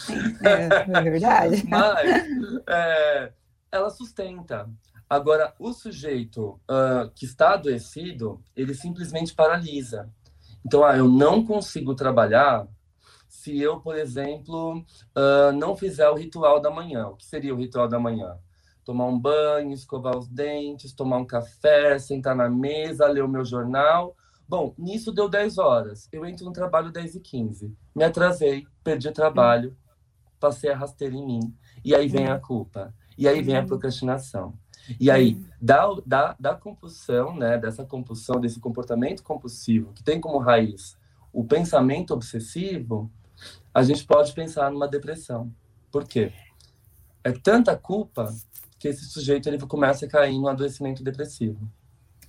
É, 0.41 0.99
é 0.99 1.01
verdade. 1.01 1.63
Mas 1.67 2.09
é, 2.65 3.33
ela 3.69 3.89
sustenta. 3.89 4.69
Agora, 5.09 5.53
o 5.59 5.73
sujeito 5.73 6.57
uh, 6.71 7.11
que 7.13 7.25
está 7.25 7.55
adoecido, 7.55 8.41
ele 8.55 8.73
simplesmente 8.73 9.35
paralisa. 9.35 10.09
Então, 10.65 10.85
ah, 10.85 10.95
eu 10.95 11.09
não 11.09 11.43
consigo 11.45 11.93
trabalhar 11.93 12.65
se 13.27 13.59
eu, 13.59 13.81
por 13.81 13.97
exemplo, 13.97 14.77
uh, 14.77 15.51
não 15.57 15.75
fizer 15.75 16.07
o 16.07 16.15
ritual 16.15 16.61
da 16.61 16.71
manhã. 16.71 17.07
O 17.07 17.17
que 17.17 17.25
seria 17.25 17.53
o 17.53 17.57
ritual 17.57 17.89
da 17.89 17.99
manhã? 17.99 18.37
Tomar 18.89 19.05
um 19.05 19.19
banho, 19.19 19.71
escovar 19.71 20.17
os 20.17 20.27
dentes, 20.27 20.93
tomar 20.93 21.17
um 21.17 21.25
café, 21.25 21.99
sentar 21.99 22.35
na 22.35 22.49
mesa, 22.49 23.05
ler 23.05 23.23
o 23.23 23.27
meu 23.27 23.45
jornal. 23.45 24.15
Bom, 24.47 24.73
nisso 24.79 25.11
deu 25.11 25.29
10 25.29 25.59
horas. 25.59 26.09
Eu 26.11 26.25
entro 26.25 26.43
no 26.43 26.51
trabalho 26.51 26.91
10 26.91 27.13
e 27.13 27.19
15. 27.19 27.77
Me 27.95 28.03
atrasei, 28.03 28.65
perdi 28.83 29.07
o 29.07 29.13
trabalho, 29.13 29.77
passei 30.39 30.71
a 30.71 30.75
rasteira 30.75 31.13
em 31.13 31.23
mim. 31.23 31.55
E 31.85 31.93
aí 31.93 32.07
vem 32.07 32.29
a 32.29 32.39
culpa. 32.39 32.91
E 33.15 33.27
aí 33.27 33.43
vem 33.43 33.57
a 33.57 33.63
procrastinação. 33.63 34.55
E 34.99 35.11
aí, 35.11 35.39
da, 35.61 35.85
da, 36.03 36.35
da 36.39 36.55
compulsão, 36.55 37.35
né, 37.35 37.59
dessa 37.59 37.85
compulsão, 37.85 38.41
desse 38.41 38.59
comportamento 38.59 39.21
compulsivo, 39.21 39.93
que 39.93 40.03
tem 40.03 40.19
como 40.19 40.39
raiz 40.39 40.97
o 41.31 41.43
pensamento 41.43 42.11
obsessivo, 42.11 43.11
a 43.71 43.83
gente 43.83 44.03
pode 44.03 44.33
pensar 44.33 44.71
numa 44.71 44.87
depressão. 44.87 45.53
Por 45.91 46.07
quê? 46.07 46.33
É 47.23 47.31
tanta 47.31 47.77
culpa 47.77 48.33
que 48.79 48.87
esse 48.87 49.05
sujeito 49.05 49.49
ele 49.49 49.59
começa 49.59 50.05
a 50.05 50.09
cair 50.09 50.39
no 50.39 50.47
adoecimento 50.47 51.03
depressivo. 51.03 51.59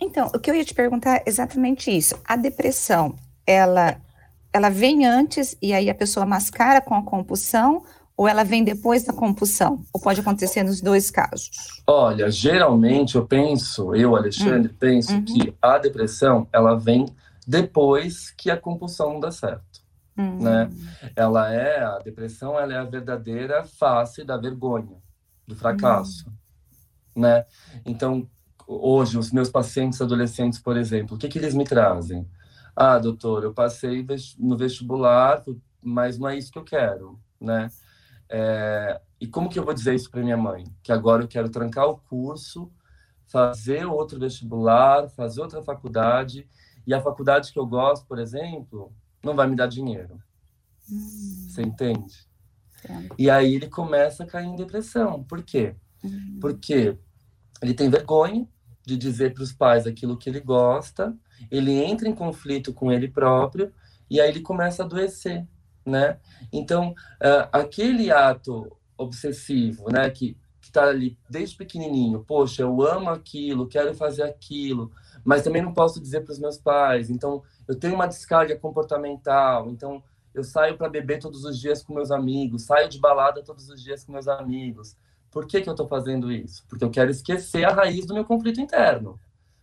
Então, 0.01 0.31
o 0.35 0.39
que 0.39 0.51
eu 0.51 0.55
ia 0.55 0.65
te 0.65 0.75
perguntar 0.75 1.19
é 1.19 1.25
exatamente 1.27 1.91
isso. 1.91 2.19
A 2.25 2.35
depressão, 2.35 3.15
ela, 3.47 4.01
ela 4.53 4.69
vem 4.69 5.07
antes 5.07 5.57
e 5.63 5.73
aí 5.73 5.89
a 5.89 5.95
pessoa 5.95 6.27
mascara 6.27 6.81
com 6.81 6.95
a 6.95 7.03
compulsão 7.05 7.85
ou 8.17 8.27
ela 8.27 8.43
vem 8.43 8.65
depois 8.65 9.05
da 9.05 9.13
compulsão? 9.13 9.85
Ou 9.93 10.01
pode 10.01 10.21
acontecer 10.21 10.63
nos 10.63 10.81
dois 10.81 11.11
casos? 11.11 11.51
Olha, 11.87 12.31
geralmente 12.31 13.17
eu 13.17 13.27
penso, 13.27 13.95
eu, 13.95 14.17
Alexandre, 14.17 14.73
hum. 14.73 14.77
penso 14.79 15.15
uhum. 15.15 15.25
que 15.25 15.55
a 15.61 15.79
depressão, 15.79 16.49
ela 16.53 16.75
vem 16.75 17.07
depois 17.47 18.31
que 18.31 18.51
a 18.51 18.57
compulsão 18.57 19.15
não 19.15 19.21
dá 19.21 19.31
certo. 19.31 19.81
Hum. 20.19 20.39
Né? 20.43 20.71
Ela 21.15 21.53
é, 21.53 21.83
a 21.83 21.99
depressão, 21.99 22.59
ela 22.59 22.75
é 22.75 22.77
a 22.77 22.85
verdadeira 22.85 23.65
face 23.65 24.25
da 24.25 24.37
vergonha, 24.37 24.97
do 25.47 25.55
fracasso. 25.55 26.29
Hum 26.29 26.40
né? 27.15 27.45
Então, 27.85 28.29
hoje, 28.67 29.19
os 29.19 29.33
meus 29.33 29.51
pacientes 29.51 30.01
adolescentes, 30.01 30.59
por 30.59 30.77
exemplo, 30.77 31.17
o 31.17 31.19
que, 31.19 31.29
que 31.29 31.39
eles 31.39 31.55
me 31.55 31.65
trazem? 31.65 32.29
Ah, 32.75 32.99
doutor, 32.99 33.45
eu 33.45 33.53
passei 33.53 34.07
no 34.39 34.57
vestibular, 34.57 35.43
mas 35.83 36.19
não 36.19 36.29
é 36.29 36.37
isso 36.37 36.53
que 36.53 36.59
eu 36.59 36.65
quero, 36.65 37.19
né? 37.41 37.69
É, 38.29 39.01
e 39.21 39.27
como 39.27 39.49
que 39.49 39.59
eu 39.59 39.65
vou 39.65 39.75
dizer 39.75 39.95
isso 39.95 40.11
para 40.11 40.23
minha 40.23 40.37
mãe? 40.37 40.65
Que 40.83 40.93
agora 40.93 41.25
eu 41.25 41.29
quero 41.29 41.51
trancar 41.51 41.89
o 41.89 41.99
curso, 41.99 42.71
fazer 43.27 43.85
outro 43.85 44.19
vestibular, 44.19 45.09
fazer 45.11 45.41
outra 45.41 45.63
faculdade, 45.63 46.49
e 46.87 46.95
a 46.95 47.01
faculdade 47.01 47.53
que 47.53 47.59
eu 47.59 47.67
gosto, 47.67 48.07
por 48.07 48.19
exemplo, 48.19 48.93
não 49.23 49.35
vai 49.35 49.47
me 49.47 49.57
dar 49.57 49.67
dinheiro. 49.67 50.21
Hum. 50.91 51.47
Você 51.49 51.63
entende? 51.63 52.27
É. 52.89 53.09
E 53.19 53.31
aí 53.31 53.55
ele 53.55 53.69
começa 53.69 54.25
a 54.25 54.27
cair 54.27 54.47
em 54.47 54.57
depressão. 54.57 55.23
Por 55.25 55.43
quê? 55.43 55.75
Uhum. 56.03 56.39
Porque 56.41 56.97
ele 57.63 57.75
tem 57.75 57.91
vergonha 57.91 58.47
de 58.85 58.97
dizer 58.97 59.35
para 59.35 59.43
os 59.43 59.53
pais 59.53 59.87
aquilo 59.87 60.17
que 60.17 60.29
ele 60.29 60.41
gosta, 60.41 61.17
ele 61.51 61.73
entra 61.73 62.09
em 62.09 62.15
conflito 62.15 62.73
com 62.73 62.91
ele 62.91 63.09
próprio 63.09 63.73
e 64.09 64.21
aí 64.21 64.29
ele 64.29 64.41
começa 64.41 64.83
a 64.83 64.87
adoecer, 64.87 65.47
né? 65.85 66.19
Então, 66.53 66.91
uh, 66.91 67.49
aquele 67.53 68.11
ato 68.11 68.77
obsessivo, 68.97 69.91
né, 69.91 70.11
que 70.11 70.37
está 70.61 70.85
ali 70.85 71.19
desde 71.29 71.57
pequenininho, 71.57 72.25
poxa, 72.25 72.63
eu 72.63 72.83
amo 72.83 73.11
aquilo, 73.11 73.67
quero 73.67 73.95
fazer 73.95 74.23
aquilo, 74.23 74.91
mas 75.25 75.43
também 75.43 75.63
não 75.63 75.73
posso 75.73 76.01
dizer 76.01 76.23
para 76.23 76.33
os 76.33 76.39
meus 76.39 76.59
pais. 76.59 77.11
Então, 77.11 77.43
eu 77.67 77.75
tenho 77.75 77.95
uma 77.95 78.07
descarga 78.07 78.57
comportamental. 78.57 79.71
Então, 79.71 80.03
eu 80.35 80.45
saio 80.45 80.77
para 80.77 80.89
beber 80.89 81.19
todos 81.19 81.45
os 81.45 81.59
dias 81.59 81.83
com 81.83 81.95
meus 81.95 82.11
amigos, 82.11 82.63
saio 82.63 82.89
de 82.89 82.99
balada 82.99 83.43
todos 83.43 83.69
os 83.69 83.83
dias 83.83 84.05
com 84.05 84.13
meus 84.13 84.29
amigos. 84.29 84.97
Por 85.31 85.47
que, 85.47 85.61
que 85.61 85.69
eu 85.69 85.73
estou 85.73 85.87
fazendo 85.87 86.31
isso? 86.33 86.65
Porque 86.69 86.85
eu 86.85 86.91
quero 86.91 87.11
esquecer 87.11 87.65
a 87.65 87.73
raiz 87.73 88.05
do 88.07 88.15
meu 88.15 88.25
conflito 88.25 88.61
interno. 88.61 89.19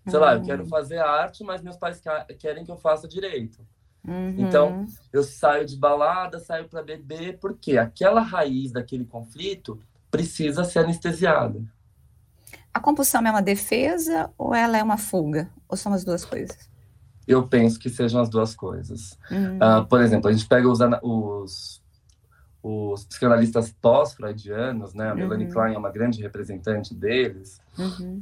Sei 0.05 0.17
uhum. 0.17 0.25
lá, 0.25 0.36
eu 0.36 0.41
quero 0.41 0.63
uhum. 0.63 0.69
fazer 0.69 1.00
arte, 1.00 1.43
mas 1.43 1.62
meus 1.62 1.75
pais 1.75 2.01
querem 2.39 2.63
que 2.63 2.71
eu 2.71 2.77
faça 2.77 3.07
direito. 3.07 3.59
Uhum. 4.07 4.36
Então, 4.38 4.88
eu 5.12 5.21
saio 5.21 5.65
de 5.65 5.75
balada, 5.75 6.39
saio 6.39 6.69
para 6.69 6.81
beber, 6.81 7.38
porque 7.39 7.77
aquela 7.77 8.21
raiz 8.21 8.71
daquele 8.71 9.03
conflito 9.03 9.79
precisa 10.09 10.63
ser 10.63 10.79
anestesiada. 10.79 11.62
A 12.74 12.79
compulsão 12.79 13.21
é 13.25 13.29
uma 13.29 13.41
defesa 13.41 14.31
ou 14.38 14.53
ela 14.53 14.77
é 14.77 14.83
uma 14.83 14.97
fuga? 14.97 15.50
Ou 15.67 15.75
são 15.75 15.91
as 15.93 16.05
duas 16.05 16.24
coisas? 16.24 16.69
Eu 17.27 17.45
penso 17.45 17.77
que 17.77 17.89
sejam 17.89 18.21
as 18.21 18.29
duas 18.29 18.55
coisas. 18.55 19.17
Uhum. 19.29 19.57
Uh, 19.57 19.86
por 19.86 20.00
exemplo, 20.00 20.29
a 20.29 20.31
gente 20.31 20.47
pega 20.47 20.69
os, 20.69 20.79
os 21.01 21.81
os 22.67 23.05
psicanalistas 23.05 23.71
pós-freudianos, 23.81 24.93
né, 24.93 25.09
a 25.09 25.12
uhum. 25.12 25.19
Melanie 25.19 25.51
Klein 25.51 25.75
é 25.75 25.77
uma 25.77 25.91
grande 25.91 26.21
representante 26.21 26.93
deles, 26.93 27.62
uhum. 27.77 28.21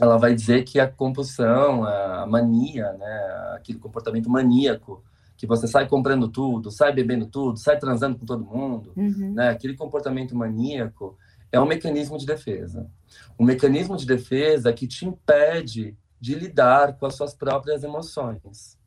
ela 0.00 0.16
vai 0.16 0.34
dizer 0.34 0.64
que 0.64 0.80
a 0.80 0.88
compulsão, 0.88 1.84
a 1.84 2.26
mania, 2.26 2.92
né, 2.94 3.54
aquele 3.54 3.78
comportamento 3.78 4.30
maníaco, 4.30 5.04
que 5.36 5.46
você 5.46 5.66
sai 5.66 5.88
comprando 5.88 6.28
tudo, 6.28 6.70
sai 6.70 6.92
bebendo 6.92 7.26
tudo, 7.26 7.58
sai 7.58 7.78
transando 7.78 8.16
com 8.16 8.24
todo 8.24 8.44
mundo, 8.44 8.92
uhum. 8.96 9.34
né, 9.34 9.50
aquele 9.50 9.76
comportamento 9.76 10.36
maníaco 10.36 11.18
é 11.50 11.60
um 11.60 11.66
mecanismo 11.66 12.16
de 12.16 12.24
defesa. 12.24 12.90
Um 13.38 13.44
mecanismo 13.44 13.96
de 13.96 14.06
defesa 14.06 14.72
que 14.72 14.86
te 14.86 15.04
impede 15.04 15.94
de 16.18 16.34
lidar 16.34 16.96
com 16.96 17.04
as 17.04 17.14
suas 17.14 17.34
próprias 17.34 17.84
emoções. 17.84 18.78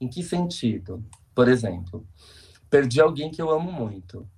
Em 0.00 0.08
que 0.08 0.22
sentido? 0.22 1.02
Por 1.34 1.48
exemplo, 1.48 2.04
perdi 2.68 3.00
alguém 3.00 3.30
que 3.30 3.40
eu 3.40 3.50
amo 3.50 3.72
muito 3.72 4.28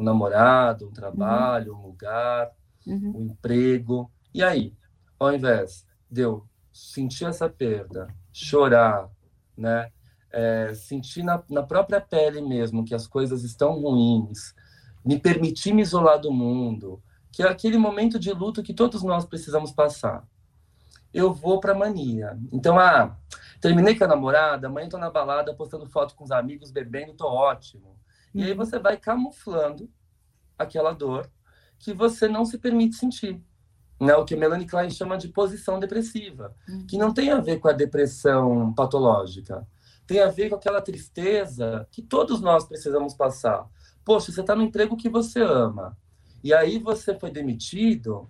um 0.00 0.04
namorado, 0.04 0.88
um 0.88 0.92
trabalho, 0.92 1.74
uhum. 1.74 1.78
um 1.78 1.86
lugar, 1.88 2.50
uhum. 2.86 3.12
um 3.14 3.26
emprego. 3.26 4.10
E 4.32 4.42
aí, 4.42 4.74
ao 5.18 5.32
invés 5.32 5.86
de 6.10 6.22
eu 6.22 6.46
sentir 6.72 7.26
essa 7.26 7.48
perda, 7.48 8.08
chorar, 8.32 9.10
né? 9.56 9.92
É, 10.32 10.72
sentir 10.74 11.24
na, 11.24 11.42
na 11.50 11.62
própria 11.62 12.00
pele 12.00 12.40
mesmo 12.40 12.84
que 12.84 12.94
as 12.94 13.04
coisas 13.06 13.42
estão 13.42 13.80
ruins, 13.80 14.54
me 15.04 15.18
permitir 15.18 15.74
me 15.74 15.82
isolar 15.82 16.20
do 16.20 16.32
mundo, 16.32 17.02
que 17.32 17.42
é 17.42 17.48
aquele 17.48 17.76
momento 17.76 18.16
de 18.16 18.32
luto 18.32 18.62
que 18.62 18.72
todos 18.72 19.02
nós 19.02 19.24
precisamos 19.26 19.72
passar. 19.72 20.24
eu 21.12 21.32
vou 21.32 21.58
para 21.60 21.74
mania. 21.74 22.38
Então, 22.52 22.78
ah, 22.78 23.16
terminei 23.60 23.96
com 23.96 24.04
a 24.04 24.08
namorada, 24.08 24.68
amanhã 24.68 24.88
tô 24.88 24.98
na 24.98 25.10
balada 25.10 25.52
postando 25.52 25.84
foto 25.86 26.14
com 26.14 26.22
os 26.24 26.30
amigos, 26.30 26.70
bebendo, 26.70 27.12
tô 27.12 27.26
ótimo. 27.26 27.99
E 28.34 28.42
aí 28.42 28.52
uhum. 28.52 28.56
você 28.56 28.78
vai 28.78 28.96
camuflando 28.96 29.88
aquela 30.58 30.92
dor 30.92 31.30
que 31.78 31.92
você 31.92 32.28
não 32.28 32.44
se 32.44 32.58
permite 32.58 32.96
sentir. 32.96 33.42
Né? 34.00 34.14
O 34.14 34.24
que 34.24 34.36
Melanie 34.36 34.66
Klein 34.66 34.90
chama 34.90 35.18
de 35.18 35.28
posição 35.28 35.78
depressiva, 35.78 36.54
uhum. 36.68 36.86
que 36.86 36.96
não 36.96 37.12
tem 37.12 37.30
a 37.30 37.40
ver 37.40 37.58
com 37.58 37.68
a 37.68 37.72
depressão 37.72 38.72
patológica, 38.74 39.66
tem 40.06 40.20
a 40.20 40.28
ver 40.28 40.48
com 40.48 40.56
aquela 40.56 40.80
tristeza 40.80 41.86
que 41.90 42.02
todos 42.02 42.40
nós 42.40 42.64
precisamos 42.64 43.14
passar. 43.14 43.68
Poxa, 44.04 44.32
você 44.32 44.40
está 44.40 44.56
no 44.56 44.62
emprego 44.62 44.96
que 44.96 45.08
você 45.08 45.40
ama, 45.40 45.96
e 46.42 46.54
aí 46.54 46.78
você 46.78 47.18
foi 47.18 47.30
demitido, 47.30 48.28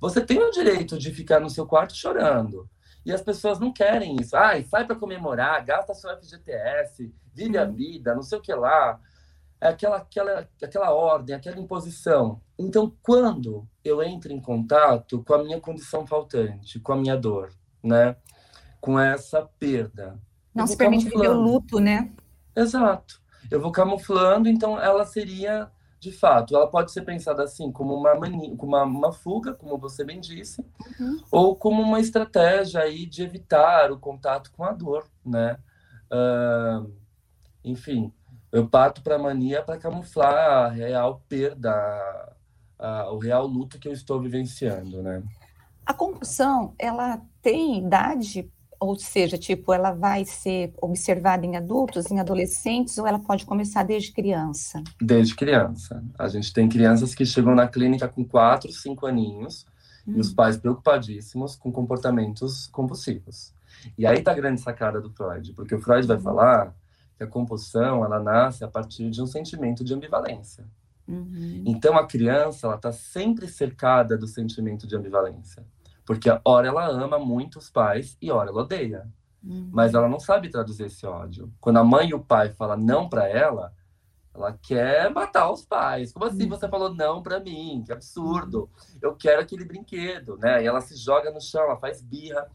você 0.00 0.20
tem 0.20 0.42
o 0.42 0.50
direito 0.50 0.98
de 0.98 1.12
ficar 1.12 1.40
no 1.40 1.50
seu 1.50 1.66
quarto 1.66 1.94
chorando. 1.94 2.68
E 3.04 3.12
as 3.12 3.22
pessoas 3.22 3.58
não 3.58 3.72
querem 3.72 4.16
isso. 4.20 4.36
Ai, 4.36 4.64
sai 4.64 4.86
para 4.86 4.96
comemorar, 4.96 5.64
gasta 5.64 5.94
seu 5.94 6.10
FGTS, 6.18 7.14
vive 7.34 7.58
a 7.58 7.64
uhum. 7.64 7.74
vida, 7.74 8.14
não 8.14 8.22
sei 8.22 8.38
o 8.38 8.42
que 8.42 8.52
lá. 8.52 9.00
É 9.60 9.68
aquela, 9.68 9.98
aquela, 9.98 10.48
aquela 10.62 10.90
ordem, 10.92 11.34
aquela 11.34 11.58
imposição. 11.58 12.40
Então, 12.58 12.94
quando 13.02 13.68
eu 13.84 14.02
entro 14.02 14.32
em 14.32 14.40
contato 14.40 15.22
com 15.22 15.34
a 15.34 15.42
minha 15.42 15.60
condição 15.60 16.06
faltante, 16.06 16.80
com 16.80 16.92
a 16.92 16.96
minha 16.96 17.16
dor, 17.16 17.52
né? 17.82 18.16
Com 18.80 18.98
essa 18.98 19.42
perda. 19.58 20.18
Não 20.54 20.66
se 20.66 20.76
permite 20.76 21.04
viver 21.04 21.28
o 21.28 21.40
luto, 21.40 21.78
né? 21.78 22.10
Exato. 22.56 23.20
Eu 23.50 23.60
vou 23.60 23.70
camuflando, 23.70 24.48
então 24.48 24.80
ela 24.80 25.04
seria 25.04 25.70
de 26.00 26.10
fato, 26.10 26.56
ela 26.56 26.66
pode 26.66 26.90
ser 26.90 27.02
pensada 27.02 27.44
assim 27.44 27.70
como 27.70 27.94
uma, 27.94 28.14
mania, 28.14 28.56
como 28.56 28.74
uma, 28.74 28.84
uma 28.84 29.12
fuga, 29.12 29.52
como 29.52 29.76
você 29.76 30.02
bem 30.02 30.18
disse, 30.18 30.64
uhum. 30.98 31.22
ou 31.30 31.54
como 31.54 31.82
uma 31.82 32.00
estratégia 32.00 32.80
aí 32.80 33.04
de 33.04 33.22
evitar 33.22 33.92
o 33.92 33.98
contato 33.98 34.50
com 34.52 34.64
a 34.64 34.72
dor, 34.72 35.06
né? 35.24 35.58
Uh, 36.10 36.90
enfim, 37.62 38.10
eu 38.52 38.66
parto 38.66 39.02
para 39.02 39.16
a 39.16 39.18
mania 39.18 39.62
para 39.62 39.78
camuflar 39.78 40.34
a 40.34 40.68
real 40.68 41.22
perda, 41.28 41.70
a, 41.70 42.32
a, 42.78 43.12
o 43.12 43.18
real 43.18 43.46
luto 43.46 43.78
que 43.78 43.88
eu 43.88 43.92
estou 43.92 44.20
vivenciando, 44.20 45.02
né? 45.02 45.22
A 45.84 45.94
compulsão, 45.94 46.74
ela 46.78 47.20
tem 47.42 47.78
idade 47.78 48.50
ou 48.80 48.96
seja, 48.98 49.36
tipo, 49.36 49.74
ela 49.74 49.92
vai 49.92 50.24
ser 50.24 50.72
observada 50.80 51.44
em 51.44 51.54
adultos, 51.54 52.10
em 52.10 52.18
adolescentes, 52.18 52.96
ou 52.96 53.06
ela 53.06 53.18
pode 53.18 53.44
começar 53.44 53.82
desde 53.82 54.10
criança? 54.10 54.82
Desde 54.98 55.36
criança. 55.36 56.02
A 56.18 56.26
gente 56.28 56.50
tem 56.50 56.66
crianças 56.66 57.14
que 57.14 57.26
chegam 57.26 57.54
na 57.54 57.68
clínica 57.68 58.08
com 58.08 58.24
4, 58.24 58.72
5 58.72 59.06
aninhos, 59.06 59.66
hum. 60.08 60.14
e 60.16 60.20
os 60.20 60.30
hum. 60.30 60.34
pais 60.34 60.56
preocupadíssimos 60.56 61.56
com 61.56 61.70
comportamentos 61.70 62.68
compulsivos. 62.68 63.52
E 63.98 64.06
aí 64.06 64.22
tá 64.22 64.32
a 64.32 64.34
grande 64.34 64.62
sacada 64.62 64.98
do 64.98 65.10
Freud, 65.10 65.52
porque 65.52 65.74
o 65.74 65.80
Freud 65.80 66.06
vai 66.06 66.16
uhum. 66.16 66.22
falar 66.22 66.74
que 67.20 67.24
a 67.24 67.26
compulsão, 67.26 68.02
ela 68.02 68.18
nasce 68.18 68.64
a 68.64 68.68
partir 68.68 69.10
de 69.10 69.20
um 69.20 69.26
sentimento 69.26 69.84
de 69.84 69.92
ambivalência. 69.92 70.66
Uhum. 71.06 71.62
Então 71.66 71.98
a 71.98 72.06
criança, 72.06 72.66
ela 72.66 72.78
tá 72.78 72.90
sempre 72.92 73.46
cercada 73.46 74.16
do 74.16 74.26
sentimento 74.26 74.86
de 74.86 74.96
ambivalência. 74.96 75.66
Porque 76.06 76.30
ora 76.42 76.68
ela 76.68 76.88
ama 76.88 77.18
muito 77.18 77.58
os 77.58 77.68
pais 77.68 78.16
e 78.22 78.30
ora 78.30 78.48
ela 78.48 78.62
odeia. 78.62 79.06
Uhum. 79.44 79.68
Mas 79.70 79.92
ela 79.92 80.08
não 80.08 80.18
sabe 80.18 80.48
traduzir 80.48 80.86
esse 80.86 81.04
ódio. 81.04 81.52
Quando 81.60 81.76
a 81.76 81.84
mãe 81.84 82.08
e 82.08 82.14
o 82.14 82.24
pai 82.24 82.54
falam 82.54 82.78
não 82.78 83.06
para 83.06 83.28
ela, 83.28 83.70
ela 84.34 84.58
quer 84.62 85.12
matar 85.12 85.52
os 85.52 85.62
pais. 85.62 86.14
Como 86.14 86.24
assim 86.24 86.44
uhum. 86.44 86.48
você 86.48 86.68
falou 86.68 86.94
não 86.94 87.22
para 87.22 87.38
mim? 87.38 87.82
Que 87.84 87.92
absurdo. 87.92 88.70
Eu 89.02 89.14
quero 89.14 89.42
aquele 89.42 89.66
brinquedo, 89.66 90.38
né? 90.38 90.62
E 90.62 90.66
ela 90.66 90.80
se 90.80 90.96
joga 90.96 91.30
no 91.30 91.40
chão, 91.40 91.64
ela 91.64 91.76
faz 91.76 92.00
birra. 92.00 92.48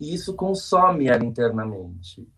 E 0.00 0.12
isso 0.12 0.34
consome 0.34 1.06
ela 1.06 1.24
internamente. 1.24 2.28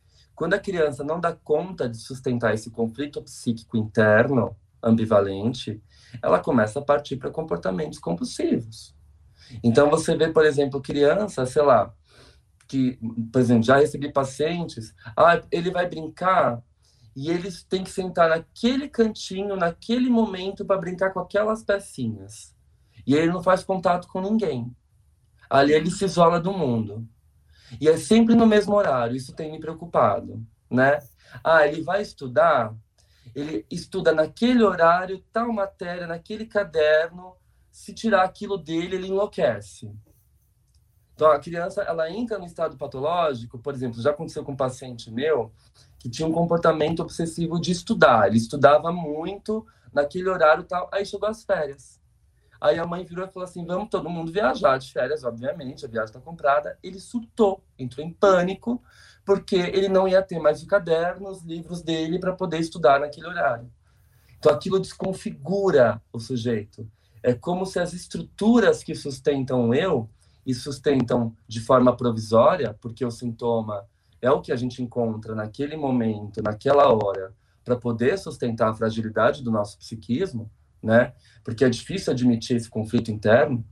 Quando 0.40 0.54
a 0.54 0.58
criança 0.58 1.04
não 1.04 1.20
dá 1.20 1.34
conta 1.34 1.86
de 1.86 1.98
sustentar 1.98 2.54
esse 2.54 2.70
conflito 2.70 3.20
psíquico 3.20 3.76
interno, 3.76 4.56
ambivalente, 4.82 5.82
ela 6.22 6.38
começa 6.38 6.78
a 6.78 6.82
partir 6.82 7.16
para 7.16 7.30
comportamentos 7.30 7.98
compulsivos. 7.98 8.96
Então, 9.62 9.90
você 9.90 10.16
vê, 10.16 10.32
por 10.32 10.46
exemplo, 10.46 10.80
criança, 10.80 11.44
sei 11.44 11.60
lá, 11.60 11.94
que, 12.66 12.98
por 13.30 13.38
exemplo, 13.38 13.64
já 13.64 13.76
recebi 13.76 14.10
pacientes, 14.10 14.94
ah, 15.14 15.42
ele 15.52 15.70
vai 15.70 15.86
brincar 15.86 16.62
e 17.14 17.30
eles 17.30 17.62
têm 17.62 17.84
que 17.84 17.90
sentar 17.90 18.30
naquele 18.30 18.88
cantinho, 18.88 19.56
naquele 19.56 20.08
momento, 20.08 20.64
para 20.64 20.80
brincar 20.80 21.12
com 21.12 21.20
aquelas 21.20 21.62
pecinhas. 21.62 22.56
E 23.06 23.14
ele 23.14 23.30
não 23.30 23.42
faz 23.42 23.62
contato 23.62 24.08
com 24.08 24.22
ninguém. 24.22 24.74
Ali 25.50 25.74
ele 25.74 25.90
se 25.90 26.06
isola 26.06 26.40
do 26.40 26.50
mundo. 26.50 27.06
E 27.78 27.88
é 27.88 27.96
sempre 27.96 28.34
no 28.34 28.46
mesmo 28.46 28.74
horário, 28.74 29.16
isso 29.16 29.34
tem 29.34 29.52
me 29.52 29.60
preocupado, 29.60 30.42
né? 30.70 30.98
Ah, 31.44 31.66
ele 31.66 31.82
vai 31.82 32.00
estudar, 32.00 32.74
ele 33.34 33.66
estuda 33.70 34.12
naquele 34.12 34.62
horário, 34.62 35.22
tal 35.32 35.52
matéria, 35.52 36.06
naquele 36.06 36.46
caderno, 36.46 37.36
se 37.70 37.92
tirar 37.92 38.24
aquilo 38.24 38.56
dele, 38.56 38.96
ele 38.96 39.08
enlouquece. 39.08 39.92
Então, 41.14 41.30
a 41.30 41.38
criança, 41.38 41.82
ela 41.82 42.10
entra 42.10 42.38
no 42.38 42.46
estado 42.46 42.78
patológico, 42.78 43.58
por 43.58 43.74
exemplo, 43.74 44.00
já 44.00 44.10
aconteceu 44.10 44.42
com 44.42 44.52
um 44.52 44.56
paciente 44.56 45.10
meu 45.10 45.52
que 45.98 46.08
tinha 46.08 46.26
um 46.26 46.32
comportamento 46.32 47.00
obsessivo 47.00 47.60
de 47.60 47.72
estudar. 47.72 48.26
Ele 48.26 48.38
estudava 48.38 48.90
muito 48.90 49.66
naquele 49.92 50.30
horário 50.30 50.64
tal, 50.64 50.88
aí 50.90 51.04
chegou 51.04 51.28
as 51.28 51.44
férias. 51.44 51.99
Aí 52.60 52.78
a 52.78 52.86
mãe 52.86 53.04
virou 53.04 53.24
e 53.24 53.30
falou 53.30 53.48
assim: 53.48 53.64
vamos 53.64 53.88
todo 53.88 54.10
mundo 54.10 54.30
viajar 54.30 54.78
de 54.78 54.92
férias, 54.92 55.24
obviamente, 55.24 55.84
a 55.84 55.88
viagem 55.88 56.08
está 56.08 56.20
comprada. 56.20 56.78
Ele 56.82 57.00
surtou, 57.00 57.64
entrou 57.78 58.04
em 58.04 58.12
pânico, 58.12 58.82
porque 59.24 59.56
ele 59.56 59.88
não 59.88 60.06
ia 60.06 60.22
ter 60.22 60.38
mais 60.38 60.62
o 60.62 60.66
caderno, 60.66 61.30
os 61.30 61.42
livros 61.42 61.82
dele 61.82 62.18
para 62.18 62.34
poder 62.34 62.58
estudar 62.58 63.00
naquele 63.00 63.26
horário. 63.26 63.70
Então 64.38 64.52
aquilo 64.52 64.78
desconfigura 64.78 66.02
o 66.12 66.18
sujeito. 66.18 66.86
É 67.22 67.34
como 67.34 67.64
se 67.64 67.78
as 67.78 67.92
estruturas 67.92 68.82
que 68.82 68.94
sustentam 68.94 69.74
eu 69.74 70.08
e 70.46 70.54
sustentam 70.54 71.36
de 71.46 71.60
forma 71.60 71.94
provisória, 71.94 72.76
porque 72.80 73.04
o 73.04 73.10
sintoma 73.10 73.86
é 74.20 74.30
o 74.30 74.40
que 74.40 74.52
a 74.52 74.56
gente 74.56 74.82
encontra 74.82 75.34
naquele 75.34 75.76
momento, 75.76 76.42
naquela 76.42 76.88
hora, 76.92 77.34
para 77.64 77.76
poder 77.76 78.18
sustentar 78.18 78.70
a 78.70 78.74
fragilidade 78.74 79.42
do 79.42 79.50
nosso 79.50 79.78
psiquismo, 79.78 80.50
né? 80.82 81.12
Porque 81.44 81.64
é 81.64 81.68
difícil 81.68 82.12
admitir 82.12 82.56
esse 82.56 82.68
conflito 82.68 83.10
interno. 83.10 83.64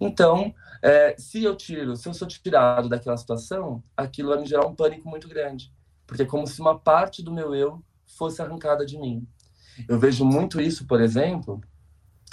Então, 0.00 0.54
é, 0.82 1.14
se 1.16 1.44
eu 1.44 1.54
tiro, 1.56 1.96
se 1.96 2.08
eu 2.08 2.14
sou 2.14 2.26
tirado 2.26 2.88
daquela 2.88 3.16
situação, 3.16 3.82
aquilo 3.96 4.30
vai 4.30 4.40
me 4.40 4.46
gerar 4.46 4.66
um 4.66 4.74
pânico 4.74 5.08
muito 5.08 5.28
grande, 5.28 5.72
porque 6.06 6.22
é 6.22 6.26
como 6.26 6.46
se 6.46 6.60
uma 6.60 6.78
parte 6.78 7.22
do 7.22 7.32
meu 7.32 7.54
eu 7.54 7.82
fosse 8.06 8.42
arrancada 8.42 8.84
de 8.84 8.98
mim. 8.98 9.26
Eu 9.88 9.98
vejo 9.98 10.24
muito 10.24 10.60
isso, 10.60 10.86
por 10.86 11.00
exemplo, 11.00 11.60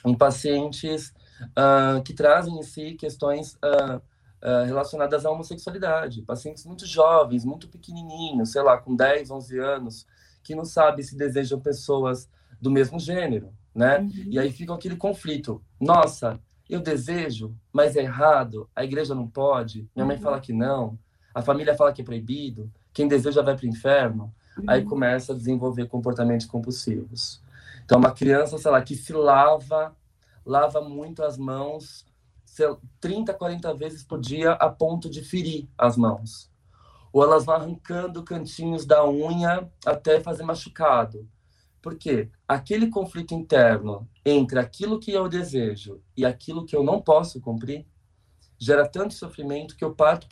em 0.05 0.15
pacientes 0.15 1.13
uh, 1.41 2.01
que 2.03 2.13
trazem 2.13 2.57
em 2.57 2.63
si 2.63 2.95
questões 2.95 3.53
uh, 3.55 3.97
uh, 3.97 4.65
relacionadas 4.65 5.25
à 5.25 5.31
homossexualidade. 5.31 6.21
Pacientes 6.23 6.65
muito 6.65 6.85
jovens, 6.85 7.45
muito 7.45 7.67
pequenininhos, 7.67 8.51
sei 8.51 8.61
lá, 8.61 8.77
com 8.77 8.95
10, 8.95 9.31
11 9.31 9.59
anos, 9.59 10.07
que 10.43 10.55
não 10.55 10.65
sabem 10.65 11.03
se 11.03 11.15
desejam 11.15 11.59
pessoas 11.59 12.29
do 12.61 12.71
mesmo 12.71 12.99
gênero, 12.99 13.53
né? 13.73 13.99
Uhum. 13.99 14.25
E 14.27 14.39
aí 14.39 14.51
fica 14.51 14.73
aquele 14.73 14.95
conflito. 14.95 15.61
Nossa, 15.79 16.39
eu 16.69 16.79
desejo, 16.79 17.55
mas 17.71 17.95
é 17.95 18.01
errado, 18.01 18.69
a 18.75 18.83
igreja 18.83 19.15
não 19.15 19.27
pode, 19.27 19.87
minha 19.95 20.05
mãe 20.05 20.17
uhum. 20.17 20.21
fala 20.21 20.39
que 20.39 20.53
não, 20.53 20.97
a 21.33 21.41
família 21.41 21.75
fala 21.75 21.93
que 21.93 22.01
é 22.01 22.05
proibido, 22.05 22.71
quem 22.93 23.07
deseja 23.07 23.41
vai 23.41 23.55
para 23.55 23.65
o 23.65 23.69
inferno. 23.69 24.33
Uhum. 24.57 24.65
Aí 24.67 24.83
começa 24.83 25.33
a 25.33 25.35
desenvolver 25.35 25.87
comportamentos 25.87 26.45
compulsivos. 26.45 27.41
Então, 27.85 27.97
uma 27.97 28.11
criança, 28.11 28.57
sei 28.57 28.69
lá, 28.69 28.81
que 28.81 28.95
se 28.95 29.13
lava, 29.13 29.95
lava 30.45 30.81
muito 30.81 31.23
as 31.23 31.37
mãos 31.37 32.05
30, 32.99 33.33
40 33.33 33.73
vezes 33.73 34.03
por 34.03 34.19
dia 34.19 34.51
a 34.53 34.69
ponto 34.69 35.09
de 35.09 35.23
ferir 35.23 35.67
as 35.77 35.95
mãos. 35.95 36.51
Ou 37.11 37.23
elas 37.23 37.45
vão 37.45 37.55
arrancando 37.55 38.23
cantinhos 38.23 38.85
da 38.85 39.07
unha 39.07 39.67
até 39.85 40.19
fazer 40.19 40.43
machucado. 40.43 41.27
Por 41.81 41.95
quê? 41.95 42.29
Aquele 42.47 42.89
conflito 42.89 43.33
interno 43.33 44.07
entre 44.25 44.59
aquilo 44.59 44.99
que 44.99 45.11
eu 45.11 45.29
desejo 45.29 46.01
e 46.15 46.25
aquilo 46.25 46.65
que 46.65 46.75
eu 46.75 46.83
não 46.83 47.01
posso 47.01 47.39
cumprir 47.39 47.85
gera 48.59 48.85
tanto 48.87 49.13
sofrimento 49.13 49.75
que 49.77 49.85
eu 49.85 49.95
parto 49.95 50.27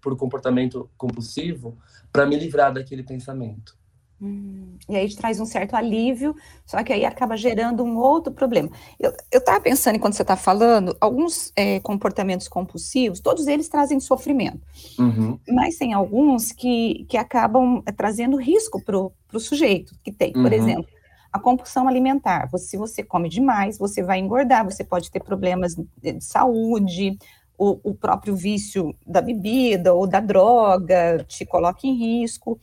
por 0.00 0.16
comportamento 0.16 0.90
compulsivo 0.96 1.76
para 2.10 2.24
me 2.26 2.36
livrar 2.36 2.72
daquele 2.72 3.02
pensamento. 3.02 3.76
Hum, 4.20 4.76
e 4.88 4.96
aí 4.96 5.14
traz 5.14 5.38
um 5.38 5.46
certo 5.46 5.76
alívio, 5.76 6.34
só 6.66 6.82
que 6.82 6.92
aí 6.92 7.04
acaba 7.04 7.36
gerando 7.36 7.84
um 7.84 7.96
outro 7.96 8.32
problema. 8.32 8.68
Eu 8.98 9.12
estava 9.32 9.60
pensando, 9.60 9.94
enquanto 9.94 10.14
você 10.14 10.22
está 10.22 10.34
falando, 10.36 10.96
alguns 11.00 11.52
é, 11.54 11.78
comportamentos 11.80 12.48
compulsivos, 12.48 13.20
todos 13.20 13.46
eles 13.46 13.68
trazem 13.68 14.00
sofrimento, 14.00 14.60
uhum. 14.98 15.38
mas 15.48 15.76
tem 15.76 15.92
alguns 15.92 16.50
que, 16.50 17.06
que 17.08 17.16
acabam 17.16 17.80
é, 17.86 17.92
trazendo 17.92 18.36
risco 18.36 18.82
para 18.82 18.98
o 18.98 19.40
sujeito 19.40 19.94
que 20.02 20.10
tem. 20.10 20.32
Por 20.32 20.46
uhum. 20.46 20.52
exemplo, 20.52 20.98
a 21.32 21.38
compulsão 21.38 21.86
alimentar. 21.86 22.48
Você, 22.50 22.68
se 22.68 22.76
você 22.76 23.02
come 23.02 23.28
demais, 23.28 23.78
você 23.78 24.02
vai 24.02 24.18
engordar, 24.18 24.64
você 24.64 24.82
pode 24.82 25.10
ter 25.10 25.22
problemas 25.22 25.76
de 25.76 26.20
saúde, 26.20 27.16
o, 27.58 27.90
o, 27.90 27.94
próprio 27.94 28.36
vício 28.36 28.94
da 29.04 29.20
bebida 29.20 29.92
ou 29.92 30.06
da 30.06 30.20
droga 30.20 31.24
te 31.26 31.44
coloca 31.44 31.86
em 31.86 31.94
risco. 31.94 32.58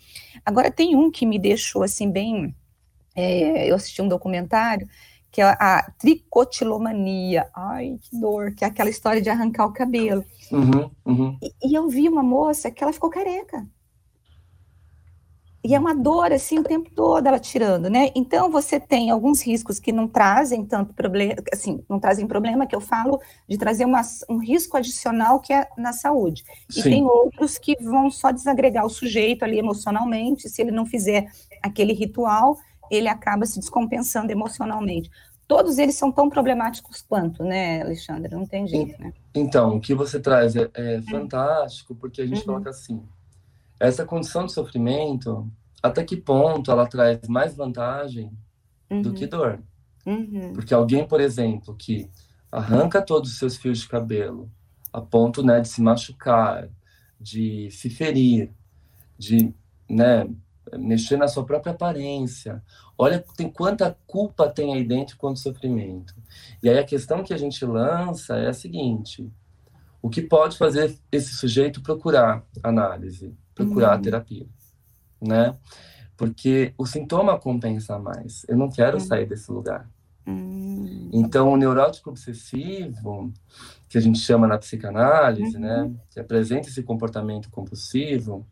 Agora, 0.46 0.72
tem 0.72 0.96
um 0.96 1.12
que 1.12 1.26
me 1.26 1.38
deixou 1.38 1.84
assim 1.84 2.10
bem. 2.10 2.56
É, 3.16 3.70
eu 3.70 3.76
assisti 3.76 4.02
um 4.02 4.08
documentário 4.08 4.88
que 5.36 5.42
é 5.42 5.46
a 5.60 5.92
tricotilomania. 6.00 7.50
Ai, 7.54 8.00
que 8.02 8.18
dor, 8.18 8.56
que 8.56 8.64
é 8.64 8.68
aquela 8.68 8.90
história 8.90 9.22
de 9.22 9.30
arrancar 9.30 9.66
o 9.66 9.74
cabelo. 9.74 10.24
Uhum, 10.50 10.90
uhum. 11.06 11.38
E, 11.44 11.52
e, 11.62 11.76
eu 11.76 11.90
vi 11.90 12.08
uma 12.08 12.24
moça 12.24 12.72
que 12.72 12.82
ela 12.82 12.94
ficou 12.94 13.10
careca. 13.10 13.68
E 15.66 15.74
é 15.74 15.80
uma 15.80 15.96
dor, 15.96 16.32
assim, 16.32 16.60
o 16.60 16.64
tempo 16.64 16.92
todo 16.92 17.26
ela 17.26 17.40
tirando, 17.40 17.90
né? 17.90 18.12
Então, 18.16 18.52
você 18.52 18.80
tem 18.80 19.10
alguns 19.10 19.42
riscos 19.42 19.80
que 19.80 19.92
não 19.92 20.08
trazem 20.08 20.64
tanto 20.64 20.94
problema, 20.94 21.34
assim, 21.52 21.84
não 21.90 22.00
trazem 22.00 22.28
problema, 22.28 22.68
que 22.68 22.76
eu 22.76 22.80
falo 22.80 23.20
de 23.50 23.58
trazer 23.58 23.84
uma, 23.84 24.02
um 24.30 24.38
risco 24.38 24.78
adicional 24.78 25.40
que 25.40 25.52
é 25.52 25.68
na 25.76 25.92
saúde. 25.92 26.44
E 26.70 26.84
Sim. 26.84 26.90
tem 26.92 27.04
outros 27.04 27.58
que 27.58 27.76
vão 27.82 28.12
só 28.12 28.30
desagregar 28.30 28.86
o 28.86 28.90
sujeito 28.92 29.44
ali 29.44 29.58
emocionalmente, 29.58 30.48
se 30.48 30.62
ele 30.62 30.70
não 30.70 30.86
fizer 30.86 31.32
aquele 31.64 31.94
ritual, 31.94 32.60
ele 32.92 33.08
acaba 33.08 33.44
se 33.48 33.60
descompensando 33.60 34.32
emocionalmente. 34.32 35.10
Todos 35.48 35.80
eles 35.80 35.96
são 35.96 36.12
tão 36.12 36.30
problemáticos 36.30 37.02
quanto, 37.02 37.44
né, 37.44 37.82
Alexandre? 37.82 38.36
Não 38.36 38.46
tem 38.46 38.68
jeito, 38.68 39.02
né? 39.02 39.12
Então, 39.34 39.78
o 39.78 39.82
que 39.82 39.96
você 39.96 40.20
traz 40.20 40.56
é, 40.56 40.70
é 40.76 41.02
fantástico, 41.10 41.96
porque 41.96 42.22
a 42.22 42.28
gente 42.28 42.42
uhum. 42.42 42.46
coloca 42.46 42.70
assim, 42.70 43.02
essa 43.80 44.06
condição 44.06 44.46
de 44.46 44.54
sofrimento, 44.54 45.50
até 45.82 46.04
que 46.04 46.18
ponto 46.18 46.72
ela 46.72 46.88
traz 46.88 47.28
mais 47.28 47.56
vantagem 47.56 48.32
uhum. 48.90 49.02
do 49.02 49.14
que 49.14 49.28
dor? 49.28 49.62
Uhum. 50.06 50.54
Porque 50.54 50.74
alguém, 50.74 51.08
por 51.08 51.20
exemplo, 51.20 51.76
que 51.76 52.10
arranca 52.52 53.02
todos 53.02 53.32
os 53.32 53.38
seus 53.38 53.58
fios 53.58 53.80
de 53.80 53.88
cabelo 53.88 54.50
a 54.96 55.02
ponto 55.02 55.44
né, 55.44 55.60
de 55.60 55.68
se 55.68 55.82
machucar, 55.82 56.70
de 57.20 57.70
se 57.70 57.90
ferir, 57.90 58.50
de 59.18 59.54
né, 59.90 60.26
mexer 60.78 61.18
na 61.18 61.28
sua 61.28 61.46
própria 61.46 61.74
aparência. 61.74 62.64
Olha, 62.98 63.24
tem 63.36 63.50
quanta 63.50 63.98
culpa 64.08 64.50
tem 64.50 64.74
aí 64.74 64.86
dentro 64.86 65.18
quanto 65.18 65.40
sofrimento. 65.40 66.16
E 66.64 66.70
aí 66.70 66.80
a 66.80 66.84
questão 66.86 67.24
que 67.24 67.34
a 67.34 67.38
gente 67.38 67.66
lança 67.66 68.38
é 68.38 68.48
a 68.48 68.54
seguinte: 68.54 69.30
o 70.06 70.10
que 70.10 70.22
pode 70.22 70.56
fazer 70.56 70.96
esse 71.12 71.34
sujeito 71.34 71.82
procurar 71.82 72.44
análise? 72.62 73.36
procurar 73.56 73.96
uhum. 73.96 74.02
terapia, 74.02 74.46
né? 75.20 75.58
Porque 76.16 76.74
o 76.78 76.86
sintoma 76.86 77.40
compensa 77.40 77.98
mais. 77.98 78.46
Eu 78.48 78.58
não 78.58 78.70
quero 78.70 78.98
uhum. 78.98 79.04
sair 79.04 79.26
desse 79.26 79.52
lugar. 79.52 79.90
Uhum. 80.28 81.10
Então, 81.12 81.52
o 81.52 81.58
neurótico 81.58 82.10
obsessivo, 82.10 83.34
que 83.90 83.98
a 83.98 84.02
gente 84.02 84.20
chama 84.20 84.46
na 84.46 84.58
psicanálise, 84.58 85.58
né, 85.58 85.84
uhum. 85.84 85.98
que 86.10 86.20
apresenta 86.20 86.68
esse 86.68 86.84
comportamento 86.84 87.50
compulsivo, 87.50 88.46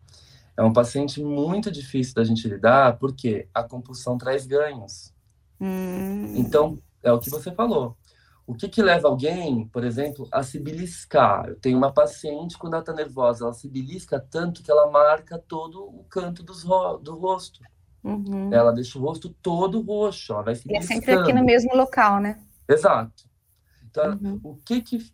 é 0.58 0.64
um 0.64 0.74
paciente 0.74 1.22
muito 1.22 1.70
difícil 1.70 2.16
da 2.16 2.24
gente 2.24 2.48
lidar, 2.48 2.98
porque 2.98 3.48
a 3.54 3.62
compulsão 3.62 4.18
traz 4.18 4.46
ganhos. 4.46 5.14
Hum. 5.60 6.34
Então, 6.36 6.78
é 7.02 7.12
o 7.12 7.20
que 7.20 7.30
você 7.30 7.52
falou. 7.52 7.98
O 8.46 8.54
que, 8.54 8.68
que 8.68 8.82
leva 8.82 9.08
alguém, 9.08 9.68
por 9.68 9.84
exemplo, 9.86 10.28
a 10.32 10.44
se 10.44 10.60
beliscar? 10.60 11.48
Eu 11.48 11.56
tenho 11.56 11.78
uma 11.78 11.94
paciente, 11.94 12.58
quando 12.58 12.74
ela 12.74 12.82
está 12.82 12.94
nervosa, 12.94 13.46
ela 13.46 13.54
se 13.54 13.70
belisca 13.70 14.20
tanto 14.20 14.62
que 14.62 14.70
ela 14.70 14.92
marca 14.92 15.40
todo 15.40 15.82
o 15.84 16.04
canto 16.10 16.44
dos 16.44 16.64
ro 16.64 16.98
do 16.98 17.16
rosto. 17.16 17.62
Uhum. 18.04 18.54
Ela 18.54 18.74
deixa 18.74 19.00
o 19.00 19.02
rosto 19.02 19.30
todo 19.42 19.82
roxo, 19.82 20.34
ela 20.34 20.44
vai 20.44 20.56
se 20.56 20.70
E 20.70 20.76
é 20.76 20.82
sempre 20.82 21.14
aqui 21.14 21.32
no 21.32 21.44
mesmo 21.44 21.74
local, 21.74 22.20
né? 22.20 22.38
Exato. 22.68 23.24
Então, 23.90 24.20
uhum. 24.22 24.40
o 24.44 24.56
que 24.58 24.82
que... 24.82 25.14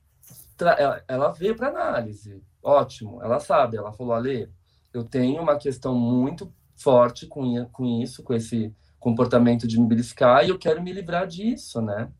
Ela, 0.59 1.03
ela 1.07 1.31
veio 1.31 1.55
para 1.55 1.69
análise. 1.69 2.43
Ótimo, 2.61 3.21
ela 3.21 3.39
sabe. 3.39 3.77
Ela 3.77 3.93
falou, 3.93 4.13
Ale, 4.13 4.51
eu 4.93 5.03
tenho 5.03 5.41
uma 5.41 5.55
questão 5.55 5.93
muito 5.93 6.51
forte 6.75 7.27
com, 7.27 7.65
com 7.65 7.85
isso, 8.01 8.23
com 8.23 8.33
esse 8.33 8.73
comportamento 8.99 9.67
de 9.67 9.79
me 9.79 9.87
beliscar, 9.87 10.43
e 10.43 10.49
eu 10.49 10.59
quero 10.59 10.81
me 10.81 10.91
livrar 10.91 11.25
disso, 11.25 11.81
né? 11.81 12.11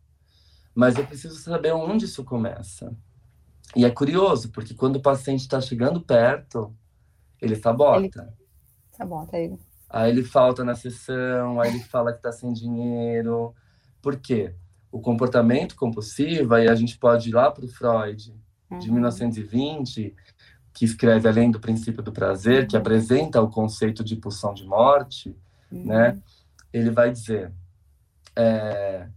Mas 0.80 0.96
eu 0.96 1.06
preciso 1.06 1.36
saber 1.36 1.74
onde 1.74 2.06
isso 2.06 2.24
começa. 2.24 2.96
E 3.76 3.84
é 3.84 3.90
curioso, 3.90 4.50
porque 4.50 4.74
quando 4.74 4.96
o 4.96 5.02
paciente 5.02 5.42
está 5.42 5.60
chegando 5.60 6.00
perto, 6.00 6.74
ele 7.42 7.54
sabota. 7.58 8.00
Ele... 8.00 8.34
Sabota 8.96 9.38
ele. 9.38 9.60
Aí 9.90 10.10
ele 10.10 10.24
falta 10.24 10.64
na 10.64 10.76
sessão, 10.76 11.60
aí 11.60 11.72
ele 11.72 11.84
fala 11.84 12.14
que 12.14 12.20
está 12.20 12.32
sem 12.32 12.54
dinheiro. 12.54 13.54
Por 14.02 14.16
quê? 14.22 14.56
O 14.90 15.02
comportamento 15.02 15.76
compulsivo, 15.76 16.54
aí 16.54 16.70
a 16.70 16.76
gente 16.76 16.98
pode 16.98 17.28
ir 17.28 17.34
lá 17.34 17.52
para 17.52 17.66
o 17.66 17.68
Freud, 17.68 18.34
uhum. 18.72 18.80
de 18.80 18.90
1920, 18.90 20.16
que 20.74 20.86
escreve 20.86 21.28
Além 21.28 21.52
do 21.52 21.60
Princípio 21.60 22.02
do 22.02 22.14
Prazer, 22.14 22.68
que 22.68 22.78
uhum. 22.78 22.82
apresenta 22.82 23.42
o 23.42 23.50
conceito 23.50 24.02
de 24.02 24.16
pulsão 24.16 24.54
de 24.54 24.66
morte, 24.66 25.36
uhum. 25.70 25.88
né? 25.88 26.18
Ele 26.72 26.90
vai 26.90 27.12
dizer, 27.12 27.52
é, 28.34 29.10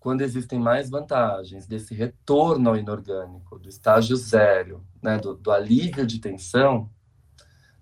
quando 0.00 0.22
existem 0.22 0.58
mais 0.58 0.88
vantagens 0.88 1.66
desse 1.66 1.94
retorno 1.94 2.70
ao 2.70 2.76
inorgânico, 2.76 3.58
do 3.58 3.68
estágio 3.68 4.16
zero, 4.16 4.82
né, 5.02 5.18
do, 5.18 5.34
do 5.34 5.52
alívio 5.52 6.06
de 6.06 6.18
tensão, 6.18 6.90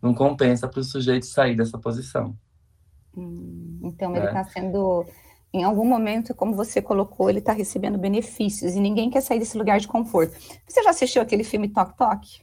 não 0.03 0.13
compensa 0.13 0.67
para 0.67 0.81
o 0.81 0.85
sujeito 0.85 1.27
sair 1.27 1.57
dessa 1.57 1.79
posição. 1.79 2.37
Hum, 3.17 3.79
então, 3.85 4.15
ele 4.17 4.27
está 4.27 4.43
né? 4.43 4.51
sendo, 4.53 5.07
em 5.53 5.63
algum 5.63 5.85
momento, 5.85 6.35
como 6.35 6.55
você 6.55 6.83
colocou, 6.83 7.31
ele 7.31 7.39
está 7.39 7.53
recebendo 7.53 7.97
benefícios 7.97 8.75
e 8.75 8.81
ninguém 8.81 9.11
quer 9.11 9.21
sair 9.21 9.39
desse 9.39 9.57
lugar 9.57 9.79
de 9.79 9.87
conforto. 9.87 10.37
Você 10.67 10.83
já 10.83 10.91
assistiu 10.91 11.23
aquele 11.23 11.45
filme 11.45 11.69
Tok 11.69 11.97
Tok? 11.97 12.43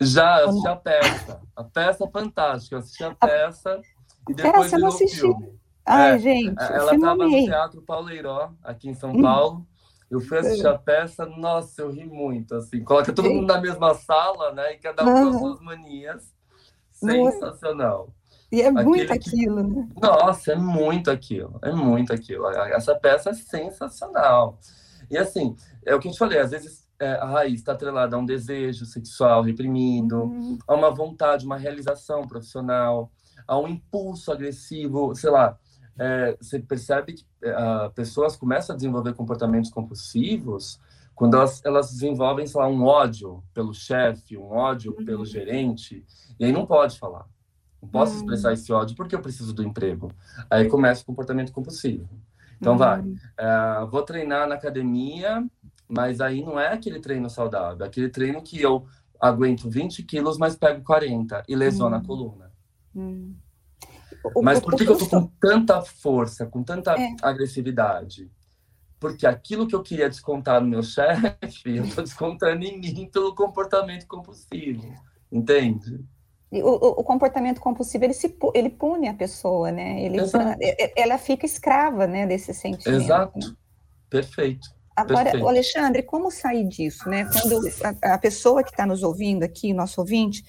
Já, 0.00 0.40
eu 0.40 0.50
assisti 0.50 0.68
a 0.68 0.76
peça. 0.76 1.40
A 1.56 1.64
peça 1.64 2.04
é 2.04 2.10
fantástica. 2.10 2.76
Eu 2.76 2.78
assisti 2.78 3.04
a 3.04 3.14
peça 3.14 3.70
a... 3.70 4.30
e 4.30 4.34
depois 4.34 4.70
vi 4.70 4.84
o 4.84 4.90
filme. 4.92 5.57
Ai, 5.88 6.16
é, 6.16 6.18
gente. 6.18 6.62
Ela 6.62 6.94
estava 6.94 7.24
no 7.24 7.30
Teatro 7.30 7.82
Pauleiró, 7.82 8.50
aqui 8.62 8.90
em 8.90 8.94
São 8.94 9.10
hum. 9.10 9.22
Paulo. 9.22 9.66
Eu 10.10 10.20
fui 10.20 10.38
assistir 10.38 10.66
a 10.66 10.78
peça, 10.78 11.26
nossa, 11.26 11.82
eu 11.82 11.90
ri 11.90 12.06
muito, 12.06 12.54
assim. 12.54 12.82
Coloca 12.82 13.12
todo 13.12 13.28
mundo 13.28 13.46
na 13.46 13.60
mesma 13.60 13.94
sala, 13.94 14.52
né? 14.52 14.74
E 14.74 14.78
cada 14.78 15.04
um 15.04 15.06
com 15.06 15.28
as 15.28 15.38
suas 15.38 15.60
manias. 15.60 16.34
Sensacional. 16.92 18.08
E 18.50 18.62
é 18.62 18.70
muito 18.70 19.12
aquilo, 19.12 19.62
né? 19.62 19.88
Nossa, 20.00 20.52
é 20.52 20.56
muito 20.56 21.10
aquilo. 21.10 21.58
É 21.62 21.70
muito 21.72 22.12
aquilo. 22.12 22.48
Essa 22.48 22.94
peça 22.94 23.30
é 23.30 23.34
sensacional. 23.34 24.58
E 25.10 25.18
assim, 25.18 25.54
é 25.84 25.94
o 25.94 26.00
que 26.00 26.08
eu 26.08 26.12
te 26.12 26.18
falei, 26.18 26.38
às 26.38 26.50
vezes 26.50 26.88
é, 26.98 27.12
a 27.12 27.26
raiz 27.26 27.60
está 27.60 27.72
atrelada 27.72 28.16
a 28.16 28.18
um 28.18 28.24
desejo 28.24 28.84
sexual 28.86 29.42
reprimido, 29.42 30.24
uhum. 30.24 30.58
a 30.66 30.74
uma 30.74 30.90
vontade, 30.90 31.46
uma 31.46 31.56
realização 31.56 32.26
profissional, 32.26 33.10
a 33.46 33.58
um 33.58 33.68
impulso 33.68 34.32
agressivo, 34.32 35.14
sei 35.14 35.30
lá, 35.30 35.58
é, 35.98 36.36
você 36.40 36.58
percebe 36.60 37.14
que 37.14 37.24
uh, 37.44 37.90
pessoas 37.92 38.36
começam 38.36 38.74
a 38.74 38.76
desenvolver 38.76 39.14
comportamentos 39.14 39.70
compulsivos 39.70 40.80
quando 41.18 41.36
elas, 41.36 41.60
elas 41.64 41.90
desenvolvem, 41.90 42.46
sei 42.46 42.60
lá, 42.60 42.68
um 42.68 42.84
ódio 42.84 43.42
pelo 43.52 43.74
chefe, 43.74 44.38
um 44.38 44.52
ódio 44.52 44.94
uhum. 44.96 45.04
pelo 45.04 45.26
gerente, 45.26 46.04
e 46.38 46.44
aí 46.44 46.52
não 46.52 46.64
pode 46.64 46.96
falar. 46.96 47.26
Não 47.82 47.88
posso 47.88 48.12
uhum. 48.12 48.18
expressar 48.20 48.52
esse 48.52 48.72
ódio 48.72 48.94
porque 48.94 49.16
eu 49.16 49.20
preciso 49.20 49.52
do 49.52 49.64
emprego. 49.64 50.12
Aí 50.48 50.68
começa 50.68 51.02
o 51.02 51.06
comportamento 51.06 51.52
compulsivo. 51.52 52.08
Então 52.60 52.74
uhum. 52.74 52.78
vai, 52.78 53.00
uh, 53.00 53.86
vou 53.90 54.02
treinar 54.02 54.46
na 54.46 54.54
academia, 54.54 55.44
mas 55.88 56.20
aí 56.20 56.40
não 56.40 56.58
é 56.58 56.72
aquele 56.72 57.00
treino 57.00 57.28
saudável, 57.28 57.84
é 57.84 57.88
aquele 57.88 58.08
treino 58.08 58.40
que 58.40 58.60
eu 58.60 58.86
aguento 59.20 59.68
20 59.68 60.04
quilos, 60.04 60.38
mas 60.38 60.54
pego 60.54 60.84
40 60.84 61.42
e 61.48 61.56
lesiona 61.56 61.96
a 61.96 61.98
uhum. 61.98 62.06
coluna. 62.06 62.52
Uhum. 64.24 64.42
Mas 64.42 64.60
por 64.60 64.74
que, 64.74 64.84
que 64.84 64.90
eu 64.90 64.98
tô 64.98 65.08
com 65.08 65.26
tanta 65.40 65.80
força, 65.82 66.46
com 66.46 66.62
tanta 66.62 66.94
é. 66.94 67.14
agressividade? 67.22 68.30
Porque 68.98 69.26
aquilo 69.26 69.66
que 69.66 69.74
eu 69.74 69.82
queria 69.82 70.08
descontar 70.08 70.60
no 70.60 70.68
meu 70.68 70.82
chefe, 70.82 71.76
eu 71.78 71.88
tô 71.94 72.02
descontando 72.02 72.64
em 72.64 72.80
mim 72.80 73.08
pelo 73.12 73.34
comportamento 73.34 74.06
compulsivo. 74.06 74.92
Entende? 75.30 76.04
O, 76.50 77.00
o, 77.00 77.04
comportamento 77.04 77.60
compulsivo 77.60 78.04
ele, 78.04 78.14
se, 78.14 78.34
ele 78.54 78.70
pune 78.70 79.06
a 79.06 79.12
pessoa, 79.12 79.70
né? 79.70 80.02
Ele, 80.02 80.16
ela 80.96 81.18
fica 81.18 81.44
escrava, 81.44 82.06
né, 82.06 82.26
desse 82.26 82.54
sentimento. 82.54 83.02
Exato. 83.02 83.38
Né? 83.38 83.54
Perfeito. 84.08 84.66
Agora, 84.96 85.24
Perfeito. 85.24 85.46
Alexandre, 85.46 86.02
como 86.02 86.30
sair 86.30 86.66
disso, 86.66 87.08
né? 87.08 87.28
Quando 87.30 87.60
a, 88.02 88.14
a 88.14 88.18
pessoa 88.18 88.64
que 88.64 88.70
está 88.70 88.86
nos 88.86 89.02
ouvindo 89.02 89.42
aqui, 89.42 89.74
nosso 89.74 90.00
ouvinte, 90.00 90.42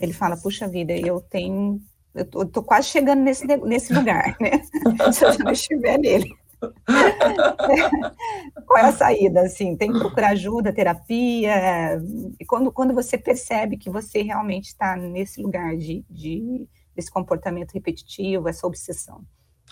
ele 0.00 0.12
fala: 0.12 0.36
puxa 0.36 0.66
vida, 0.68 0.92
eu 0.92 1.20
tenho 1.20 1.80
eu 2.14 2.24
tô, 2.24 2.46
tô, 2.46 2.62
quase 2.62 2.88
chegando 2.88 3.22
nesse, 3.22 3.44
nesse 3.44 3.92
lugar, 3.92 4.36
né? 4.40 4.62
Se 5.12 5.24
eu 5.24 5.38
não 5.38 5.52
estiver 5.52 5.98
nele. 5.98 6.32
Qual 8.66 8.78
é 8.78 8.88
a 8.88 8.92
saída? 8.92 9.42
Assim, 9.42 9.76
tem 9.76 9.92
que 9.92 9.98
procurar 9.98 10.30
ajuda, 10.30 10.72
terapia. 10.72 12.00
E 12.40 12.46
quando, 12.46 12.72
quando 12.72 12.94
você 12.94 13.18
percebe 13.18 13.76
que 13.76 13.90
você 13.90 14.22
realmente 14.22 14.66
está 14.66 14.96
nesse 14.96 15.42
lugar 15.42 15.76
de, 15.76 16.04
de, 16.08 16.66
desse 16.94 17.10
comportamento 17.10 17.72
repetitivo, 17.72 18.48
essa 18.48 18.66
obsessão? 18.66 19.24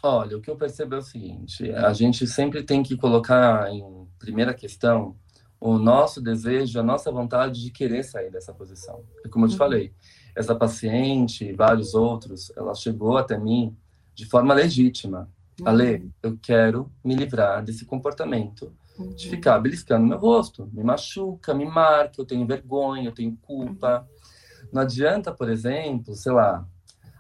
Olha, 0.03 0.37
o 0.37 0.41
que 0.41 0.51
eu 0.51 0.57
percebo 0.57 0.97
é 0.97 0.99
o 0.99 1.03
seguinte: 1.03 1.71
a 1.71 1.93
gente 1.93 2.27
sempre 2.27 2.65
tem 2.65 2.83
que 2.83 2.97
colocar 2.97 3.71
em 3.71 3.85
primeira 4.19 4.53
questão 4.53 5.17
o 5.63 5.79
nosso 5.79 6.21
desejo, 6.21 6.81
a 6.81 6.83
nossa 6.83 7.13
vontade 7.13 7.63
de 7.63 7.71
querer 7.71 8.03
sair 8.03 8.33
dessa 8.33 8.53
posição. 8.53 9.05
E 9.25 9.29
como 9.29 9.45
eu 9.45 9.49
te 9.49 9.53
uhum. 9.53 9.59
falei, 9.59 9.93
essa 10.35 10.57
paciente 10.57 11.45
e 11.45 11.53
vários 11.53 11.95
outros, 11.95 12.51
ela 12.57 12.75
chegou 12.75 13.17
até 13.17 13.39
mim 13.39 13.77
de 14.13 14.27
forma 14.27 14.53
legítima. 14.55 15.31
Uhum. 15.61 15.69
Ale, 15.69 16.11
eu 16.21 16.37
quero 16.43 16.91
me 17.05 17.15
livrar 17.15 17.63
desse 17.63 17.85
comportamento 17.85 18.73
uhum. 18.99 19.15
de 19.15 19.31
ficar 19.31 19.61
beliscando 19.61 20.05
meu 20.05 20.19
rosto. 20.19 20.69
Me 20.73 20.83
machuca, 20.83 21.55
me 21.55 21.65
marca, 21.65 22.21
eu 22.21 22.25
tenho 22.25 22.45
vergonha, 22.45 23.09
eu 23.09 23.15
tenho 23.15 23.39
culpa. 23.41 24.01
Uhum. 24.01 24.69
Não 24.73 24.83
adianta, 24.83 25.31
por 25.31 25.49
exemplo, 25.49 26.17
sei 26.17 26.33
lá, 26.33 26.67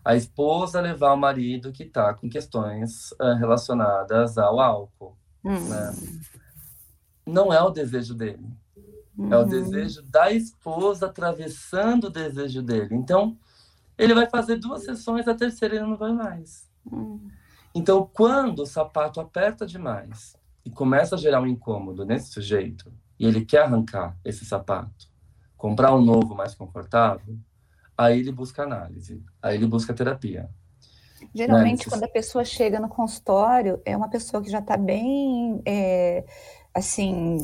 a 0.04 0.16
esposa 0.16 0.80
levar 0.80 1.12
o 1.12 1.16
marido 1.16 1.70
que 1.70 1.84
está 1.84 2.12
com 2.12 2.28
questões 2.28 3.12
uh, 3.12 3.36
relacionadas 3.38 4.36
ao 4.36 4.58
álcool. 4.58 5.16
Uhum. 5.44 5.68
Né? 5.68 5.92
Não 7.26 7.52
é 7.52 7.62
o 7.62 7.70
desejo 7.70 8.14
dele. 8.14 8.44
É 9.30 9.36
o 9.36 9.40
uhum. 9.40 9.48
desejo 9.48 10.02
da 10.02 10.32
esposa 10.32 11.06
atravessando 11.06 12.04
o 12.04 12.10
desejo 12.10 12.62
dele. 12.62 12.94
Então, 12.94 13.36
ele 13.98 14.14
vai 14.14 14.28
fazer 14.28 14.56
duas 14.56 14.84
sessões, 14.84 15.28
a 15.28 15.34
terceira 15.34 15.76
ele 15.76 15.86
não 15.86 15.96
vai 15.96 16.12
mais. 16.12 16.68
Uhum. 16.90 17.20
Então, 17.74 18.08
quando 18.12 18.60
o 18.60 18.66
sapato 18.66 19.20
aperta 19.20 19.66
demais 19.66 20.36
e 20.64 20.70
começa 20.70 21.14
a 21.14 21.18
gerar 21.18 21.40
um 21.40 21.46
incômodo 21.46 22.04
nesse 22.04 22.32
sujeito, 22.32 22.92
e 23.18 23.26
ele 23.26 23.44
quer 23.44 23.62
arrancar 23.62 24.16
esse 24.24 24.44
sapato, 24.44 25.08
comprar 25.56 25.94
um 25.94 26.02
novo 26.02 26.34
mais 26.34 26.54
confortável, 26.54 27.38
aí 27.96 28.18
ele 28.18 28.32
busca 28.32 28.62
análise, 28.62 29.22
aí 29.40 29.56
ele 29.56 29.66
busca 29.66 29.94
terapia. 29.94 30.50
Geralmente, 31.34 31.86
né? 31.86 31.90
quando 31.90 32.04
a 32.04 32.08
pessoa 32.08 32.44
chega 32.44 32.80
no 32.80 32.88
consultório, 32.88 33.80
é 33.84 33.96
uma 33.96 34.08
pessoa 34.08 34.42
que 34.42 34.50
já 34.50 34.58
está 34.58 34.76
bem, 34.76 35.62
é, 35.64 36.24
assim, 36.74 37.38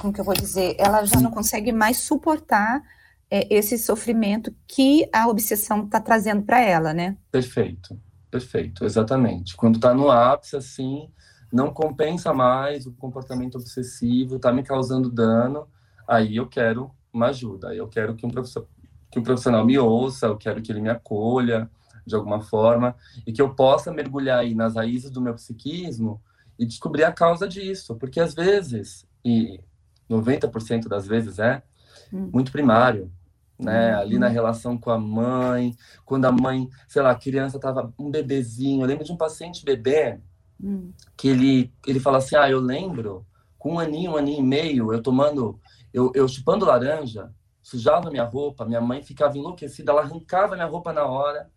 como 0.00 0.12
que 0.12 0.20
eu 0.20 0.24
vou 0.24 0.34
dizer, 0.34 0.76
ela 0.78 1.04
já 1.04 1.20
não 1.20 1.30
consegue 1.30 1.72
mais 1.72 1.98
suportar 1.98 2.82
é, 3.30 3.52
esse 3.54 3.78
sofrimento 3.78 4.54
que 4.66 5.08
a 5.12 5.28
obsessão 5.28 5.84
está 5.84 6.00
trazendo 6.00 6.42
para 6.42 6.60
ela, 6.60 6.92
né? 6.92 7.16
Perfeito, 7.30 7.98
perfeito, 8.30 8.84
exatamente. 8.84 9.56
Quando 9.56 9.76
está 9.76 9.94
no 9.94 10.10
ápice, 10.10 10.56
assim, 10.56 11.08
não 11.52 11.72
compensa 11.72 12.32
mais 12.32 12.86
o 12.86 12.92
comportamento 12.92 13.56
obsessivo, 13.56 14.36
está 14.36 14.52
me 14.52 14.62
causando 14.62 15.10
dano, 15.10 15.66
aí 16.06 16.36
eu 16.36 16.48
quero 16.48 16.90
uma 17.12 17.28
ajuda, 17.28 17.74
eu 17.74 17.88
quero 17.88 18.14
que 18.14 18.26
um 18.26 18.30
que 19.10 19.20
um 19.20 19.22
profissional 19.22 19.64
me 19.64 19.78
ouça, 19.78 20.26
eu 20.26 20.36
quero 20.36 20.60
que 20.60 20.72
ele 20.72 20.80
me 20.80 20.88
acolha 20.88 21.70
de 22.04 22.16
alguma 22.16 22.40
forma 22.40 22.96
e 23.24 23.32
que 23.32 23.40
eu 23.40 23.54
possa 23.54 23.92
mergulhar 23.92 24.40
aí 24.40 24.54
nas 24.54 24.74
raízes 24.74 25.10
do 25.10 25.20
meu 25.20 25.34
psiquismo 25.34 26.20
e 26.58 26.64
descobrir 26.66 27.04
a 27.04 27.12
causa 27.12 27.48
disso, 27.48 27.96
porque 27.96 28.20
às 28.20 28.34
vezes, 28.34 29.06
e 29.24 29.60
90% 30.08 30.88
das 30.88 31.06
vezes 31.06 31.38
é, 31.38 31.62
hum. 32.12 32.30
muito 32.32 32.52
primário, 32.52 33.10
né? 33.58 33.94
Hum. 33.94 34.00
Ali 34.00 34.18
na 34.18 34.28
relação 34.28 34.76
com 34.76 34.90
a 34.90 34.98
mãe, 34.98 35.76
quando 36.04 36.24
a 36.26 36.32
mãe, 36.32 36.68
sei 36.88 37.02
lá, 37.02 37.10
a 37.10 37.18
criança 37.18 37.58
tava 37.58 37.92
um 37.98 38.10
bebezinho. 38.10 38.82
Eu 38.82 38.86
lembro 38.86 39.04
de 39.04 39.12
um 39.12 39.16
paciente 39.16 39.64
bebê 39.64 40.20
hum. 40.62 40.92
que 41.16 41.28
ele, 41.28 41.72
ele 41.86 42.00
fala 42.00 42.18
assim: 42.18 42.36
Ah, 42.36 42.50
eu 42.50 42.60
lembro, 42.60 43.26
com 43.58 43.74
um 43.74 43.78
aninho, 43.78 44.12
um 44.12 44.16
aninho 44.16 44.40
e 44.40 44.42
meio, 44.42 44.92
eu 44.92 45.02
tomando, 45.02 45.58
eu, 45.92 46.12
eu 46.14 46.28
chupando 46.28 46.66
laranja, 46.66 47.32
sujava 47.62 48.10
minha 48.10 48.24
roupa, 48.24 48.64
minha 48.64 48.80
mãe 48.80 49.02
ficava 49.02 49.38
enlouquecida, 49.38 49.92
ela 49.92 50.02
arrancava 50.02 50.54
minha 50.54 50.66
roupa 50.66 50.92
na 50.92 51.04
hora, 51.04 51.50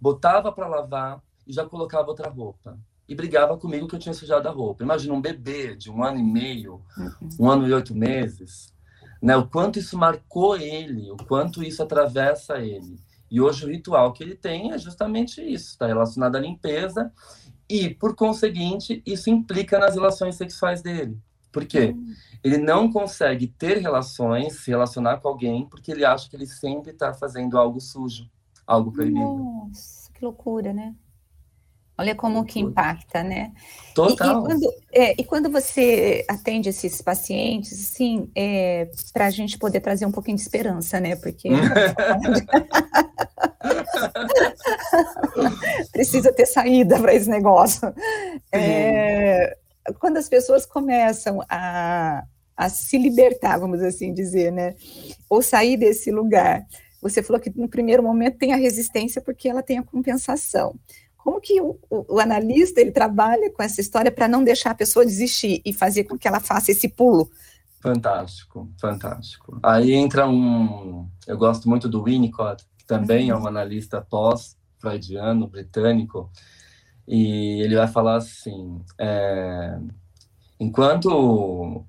botava 0.00 0.50
para 0.52 0.66
lavar 0.66 1.22
e 1.46 1.52
já 1.52 1.64
colocava 1.64 2.08
outra 2.08 2.28
roupa 2.28 2.78
e 3.12 3.14
brigava 3.14 3.58
comigo 3.58 3.86
que 3.86 3.94
eu 3.94 3.98
tinha 3.98 4.14
sujado 4.14 4.48
a 4.48 4.50
roupa. 4.50 4.82
Imagina 4.82 5.12
um 5.12 5.20
bebê 5.20 5.76
de 5.76 5.90
um 5.90 6.02
ano 6.02 6.18
e 6.18 6.22
meio, 6.22 6.80
uhum. 6.96 7.28
um 7.40 7.50
ano 7.50 7.68
e 7.68 7.72
oito 7.74 7.94
meses, 7.94 8.72
né? 9.20 9.36
O 9.36 9.46
quanto 9.46 9.78
isso 9.78 9.98
marcou 9.98 10.56
ele, 10.56 11.10
o 11.10 11.16
quanto 11.18 11.62
isso 11.62 11.82
atravessa 11.82 12.58
ele. 12.58 12.98
E 13.30 13.38
hoje 13.38 13.66
o 13.66 13.68
ritual 13.68 14.14
que 14.14 14.22
ele 14.22 14.34
tem 14.34 14.72
é 14.72 14.78
justamente 14.78 15.42
isso, 15.42 15.72
está 15.72 15.86
relacionado 15.86 16.36
à 16.36 16.40
limpeza 16.40 17.12
e, 17.68 17.90
por 17.90 18.16
conseguinte, 18.16 19.02
isso 19.04 19.28
implica 19.28 19.78
nas 19.78 19.94
relações 19.94 20.36
sexuais 20.36 20.80
dele. 20.80 21.18
Por 21.52 21.66
quê? 21.66 21.94
Uhum. 21.94 22.14
Ele 22.42 22.56
não 22.56 22.90
consegue 22.90 23.46
ter 23.46 23.76
relações, 23.76 24.54
se 24.54 24.70
relacionar 24.70 25.18
com 25.18 25.28
alguém, 25.28 25.66
porque 25.66 25.92
ele 25.92 26.04
acha 26.04 26.30
que 26.30 26.34
ele 26.34 26.46
sempre 26.46 26.92
está 26.92 27.12
fazendo 27.12 27.58
algo 27.58 27.78
sujo, 27.78 28.26
algo 28.66 28.90
proibido. 28.90 29.20
Nossa, 29.20 30.10
que 30.14 30.24
loucura, 30.24 30.72
né? 30.72 30.94
Olha 31.96 32.14
como 32.14 32.44
que 32.44 32.58
impacta, 32.58 33.22
né? 33.22 33.52
Total. 33.94 34.26
E, 34.26 34.40
e, 34.40 34.46
quando, 34.46 34.74
é, 34.92 35.20
e 35.20 35.24
quando, 35.24 35.50
você 35.50 36.24
atende 36.26 36.70
esses 36.70 37.02
pacientes, 37.02 37.72
assim, 37.72 38.30
é, 38.34 38.90
para 39.12 39.26
a 39.26 39.30
gente 39.30 39.58
poder 39.58 39.80
trazer 39.80 40.06
um 40.06 40.10
pouquinho 40.10 40.36
de 40.36 40.42
esperança, 40.42 40.98
né? 40.98 41.16
Porque 41.16 41.50
precisa 45.92 46.32
ter 46.32 46.46
saída 46.46 46.98
para 46.98 47.14
esse 47.14 47.28
negócio. 47.28 47.92
É, 48.50 49.54
quando 49.98 50.16
as 50.16 50.28
pessoas 50.28 50.64
começam 50.64 51.40
a, 51.48 52.24
a 52.56 52.68
se 52.70 52.96
libertar, 52.96 53.58
vamos 53.58 53.82
assim 53.82 54.14
dizer, 54.14 54.50
né? 54.50 54.74
Ou 55.28 55.42
sair 55.42 55.76
desse 55.76 56.10
lugar. 56.10 56.64
Você 57.02 57.22
falou 57.22 57.40
que 57.40 57.52
no 57.54 57.68
primeiro 57.68 58.02
momento 58.02 58.38
tem 58.38 58.52
a 58.52 58.56
resistência 58.56 59.20
porque 59.20 59.48
ela 59.48 59.62
tem 59.62 59.76
a 59.76 59.82
compensação. 59.82 60.74
Como 61.22 61.40
que 61.40 61.60
o, 61.60 61.78
o, 61.88 62.16
o 62.16 62.20
analista 62.20 62.80
ele 62.80 62.90
trabalha 62.90 63.50
com 63.52 63.62
essa 63.62 63.80
história 63.80 64.10
para 64.10 64.26
não 64.26 64.42
deixar 64.42 64.72
a 64.72 64.74
pessoa 64.74 65.06
desistir 65.06 65.62
e 65.64 65.72
fazer 65.72 66.04
com 66.04 66.18
que 66.18 66.26
ela 66.26 66.40
faça 66.40 66.72
esse 66.72 66.88
pulo? 66.88 67.30
Fantástico, 67.80 68.68
fantástico. 68.80 69.58
Aí 69.62 69.92
entra 69.92 70.28
um. 70.28 71.08
Eu 71.26 71.38
gosto 71.38 71.68
muito 71.68 71.88
do 71.88 72.02
Winnicott, 72.02 72.64
que 72.76 72.84
também 72.84 73.30
uhum. 73.30 73.38
é 73.38 73.40
um 73.40 73.46
analista 73.46 74.00
pós-freudiano, 74.00 75.46
britânico, 75.46 76.28
e 77.06 77.60
ele 77.62 77.76
vai 77.76 77.86
falar 77.86 78.16
assim: 78.16 78.80
é, 78.98 79.78
Enquanto 80.62 81.06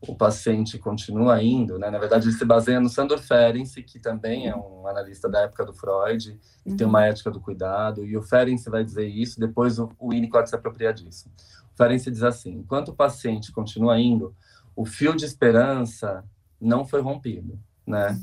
o, 0.02 0.16
paciente 0.16 0.80
continua 0.80 1.44
indo, 1.44 1.78
né, 1.78 1.92
na 1.92 2.00
verdade 2.00 2.26
ele 2.26 2.36
se 2.36 2.44
baseia 2.44 2.80
no 2.80 2.90
Sandor 2.90 3.20
Ferenczi, 3.20 3.84
que 3.84 4.00
também 4.00 4.48
é 4.50 4.56
um 4.56 4.88
analista 4.88 5.30
da 5.30 5.42
época 5.42 5.64
do 5.64 5.76
Freud, 5.76 6.40
que 6.64 6.72
uhum. 6.72 6.76
tem 6.76 6.88
uma 6.88 7.06
ética 7.06 7.30
do 7.30 7.40
cuidado, 7.40 8.04
e 8.04 8.18
o 8.18 8.24
Ferenczi 8.24 8.72
vai 8.72 8.84
dizer 8.84 9.08
isso, 9.08 9.40
depois 9.40 9.78
o, 9.78 9.92
o 10.00 10.10
Winnicott 10.10 10.50
se 10.50 10.56
apropria 10.56 10.92
disso. 10.92 11.32
O 11.72 11.78
Ferenczi 11.78 12.10
diz 12.10 12.24
assim, 12.24 12.50
enquanto 12.50 12.88
o 12.88 12.96
paciente 12.96 13.52
continua 13.52 14.00
indo, 14.00 14.36
o 14.76 14.86
fio 14.86 15.16
de 15.16 15.24
esperança 15.24 16.24
não 16.60 16.84
foi 16.84 17.02
rompido, 17.02 17.60
né? 17.86 18.20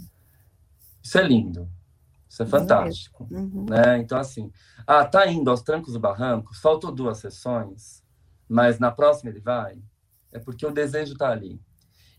Isso 1.00 1.16
é 1.16 1.22
lindo, 1.22 1.68
isso 2.28 2.42
é 2.42 2.46
fantástico, 2.46 3.28
uhum. 3.30 3.66
né? 3.68 3.98
Então, 3.98 4.18
assim, 4.18 4.50
ah, 4.84 5.04
tá 5.04 5.28
indo 5.28 5.48
aos 5.48 5.62
trancos 5.62 5.94
e 5.94 5.98
barrancos, 5.98 6.58
faltou 6.58 6.90
duas 6.90 7.18
sessões, 7.18 8.02
mas 8.48 8.80
na 8.80 8.90
próxima 8.90 9.30
ele 9.30 9.38
vai 9.38 9.78
é 10.32 10.38
porque 10.38 10.66
o 10.66 10.72
desejo 10.72 11.12
está 11.12 11.30
ali. 11.30 11.60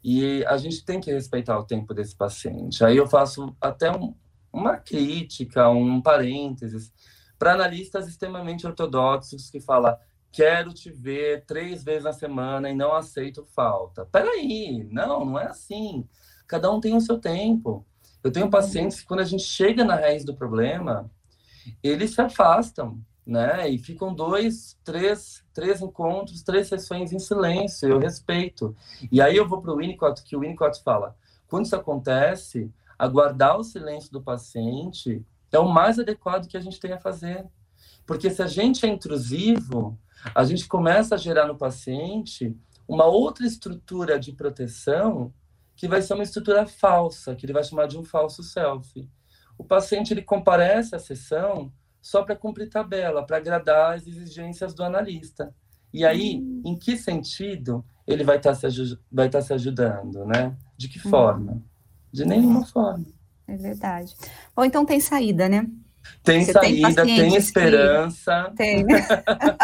E 0.03 0.43
a 0.45 0.57
gente 0.57 0.83
tem 0.83 0.99
que 0.99 1.11
respeitar 1.11 1.57
o 1.59 1.65
tempo 1.65 1.93
desse 1.93 2.15
paciente. 2.15 2.83
Aí 2.83 2.97
eu 2.97 3.07
faço 3.07 3.55
até 3.61 3.91
um, 3.91 4.15
uma 4.51 4.77
crítica, 4.77 5.69
um 5.69 6.01
parênteses, 6.01 6.91
para 7.37 7.53
analistas 7.53 8.07
extremamente 8.07 8.65
ortodoxos 8.65 9.49
que 9.49 9.59
falam 9.59 9.95
quero 10.31 10.73
te 10.73 10.89
ver 10.89 11.45
três 11.45 11.83
vezes 11.83 12.03
na 12.03 12.13
semana 12.13 12.69
e 12.69 12.75
não 12.75 12.93
aceito 12.93 13.43
falta. 13.43 14.05
Peraí, 14.05 14.87
não, 14.91 15.25
não 15.25 15.39
é 15.39 15.47
assim. 15.47 16.07
Cada 16.47 16.71
um 16.71 16.79
tem 16.79 16.95
o 16.95 17.01
seu 17.01 17.19
tempo. 17.19 17.85
Eu 18.23 18.31
tenho 18.31 18.49
pacientes 18.49 19.01
que 19.01 19.05
quando 19.05 19.19
a 19.19 19.25
gente 19.25 19.43
chega 19.43 19.83
na 19.83 19.95
raiz 19.95 20.23
do 20.23 20.35
problema, 20.35 21.11
eles 21.83 22.13
se 22.13 22.21
afastam 22.21 23.03
né? 23.25 23.69
E 23.69 23.77
ficam 23.77 24.13
dois, 24.13 24.77
três, 24.83 25.43
três 25.53 25.81
encontros, 25.81 26.43
três 26.43 26.67
sessões 26.67 27.11
em 27.11 27.19
silêncio, 27.19 27.87
eu 27.87 27.99
respeito. 27.99 28.75
E 29.11 29.21
aí 29.21 29.35
eu 29.35 29.47
vou 29.47 29.61
para 29.61 29.71
o 29.71 29.77
Winnicott, 29.77 30.23
que 30.23 30.35
o 30.35 30.39
Winnicott 30.39 30.81
fala, 30.83 31.15
quando 31.47 31.65
isso 31.65 31.75
acontece, 31.75 32.71
aguardar 32.97 33.57
o 33.57 33.63
silêncio 33.63 34.11
do 34.11 34.21
paciente 34.21 35.25
é 35.51 35.59
o 35.59 35.67
mais 35.67 35.99
adequado 35.99 36.47
que 36.47 36.57
a 36.57 36.61
gente 36.61 36.79
tem 36.79 36.93
a 36.93 36.99
fazer. 36.99 37.45
Porque 38.05 38.29
se 38.29 38.41
a 38.41 38.47
gente 38.47 38.85
é 38.85 38.89
intrusivo, 38.89 39.99
a 40.33 40.43
gente 40.43 40.67
começa 40.67 41.15
a 41.15 41.17
gerar 41.17 41.47
no 41.47 41.57
paciente 41.57 42.55
uma 42.87 43.05
outra 43.05 43.45
estrutura 43.45 44.19
de 44.19 44.31
proteção 44.33 45.33
que 45.75 45.87
vai 45.87 46.01
ser 46.01 46.13
uma 46.13 46.23
estrutura 46.23 46.67
falsa, 46.67 47.35
que 47.35 47.45
ele 47.45 47.53
vai 47.53 47.63
chamar 47.63 47.87
de 47.87 47.97
um 47.97 48.03
falso 48.03 48.43
self. 48.43 49.09
O 49.57 49.63
paciente 49.63 50.13
ele 50.13 50.21
comparece 50.21 50.95
à 50.95 50.99
sessão 50.99 51.71
só 52.01 52.23
para 52.23 52.35
cumprir 52.35 52.69
tabela, 52.69 53.25
para 53.25 53.37
agradar 53.37 53.95
as 53.95 54.07
exigências 54.07 54.73
do 54.73 54.83
analista. 54.83 55.53
E 55.93 56.05
aí, 56.05 56.37
hum. 56.37 56.63
em 56.65 56.77
que 56.77 56.97
sentido 56.97 57.85
ele 58.07 58.23
vai 58.23 58.37
estar 58.37 58.55
tá 58.55 58.69
se, 58.69 58.97
vai 59.11 59.29
tá 59.29 59.41
se 59.41 59.53
ajudando, 59.53 60.25
né? 60.25 60.55
De 60.77 60.87
que 60.87 60.99
hum. 60.99 61.09
forma? 61.09 61.61
De 62.11 62.25
nenhuma 62.25 62.65
forma. 62.65 63.05
É 63.47 63.55
verdade. 63.55 64.15
Ou 64.55 64.65
então 64.65 64.85
tem 64.85 64.99
saída, 64.99 65.47
né? 65.47 65.67
Tem 66.23 66.43
Você 66.43 66.51
saída, 66.51 67.03
tem, 67.05 67.17
tem 67.17 67.35
esperança. 67.35 68.47
Que... 68.49 68.55
Tem, 68.55 68.83
né? 68.83 69.05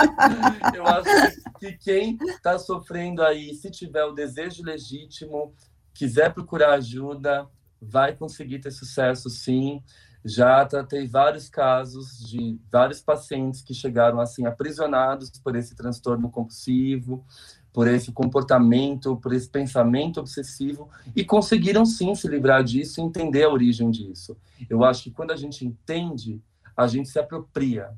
Eu 0.76 0.86
acho 0.86 1.42
que 1.60 1.74
quem 1.74 2.18
está 2.22 2.60
sofrendo 2.60 3.24
aí, 3.24 3.54
se 3.56 3.72
tiver 3.72 4.04
o 4.04 4.12
desejo 4.12 4.64
legítimo, 4.64 5.54
quiser 5.94 6.34
procurar 6.34 6.74
ajuda, 6.74 7.48
vai 7.82 8.16
conseguir 8.16 8.60
ter 8.60 8.72
sucesso 8.72 9.30
sim. 9.30 9.82
Já 10.24 10.66
tratei 10.66 11.08
vários 11.08 11.50
casos 11.50 12.20
de 12.20 12.60
vários 12.72 13.02
pacientes 13.02 13.62
que 13.62 13.74
chegaram 13.74 14.20
assim 14.20 14.46
aprisionados 14.46 15.32
por 15.44 15.56
esse 15.56 15.76
transtorno 15.76 16.30
compulsivo, 16.30 17.26
por 17.72 17.88
esse 17.88 18.12
comportamento, 18.12 19.16
por 19.18 19.34
esse 19.34 19.48
pensamento 19.48 20.20
obsessivo 20.20 20.90
e 21.16 21.24
conseguiram 21.24 21.86
sim 21.86 22.16
se 22.16 22.28
livrar 22.28 22.64
disso 22.64 23.00
e 23.00 23.04
entender 23.04 23.44
a 23.44 23.50
origem 23.50 23.92
disso. 23.92 24.36
Eu 24.70 24.84
acho 24.84 25.04
que 25.04 25.12
quando 25.12 25.32
a 25.32 25.36
gente 25.36 25.66
entende, 25.66 26.42
a 26.76 26.88
gente 26.88 27.08
se 27.08 27.20
apropria. 27.20 27.92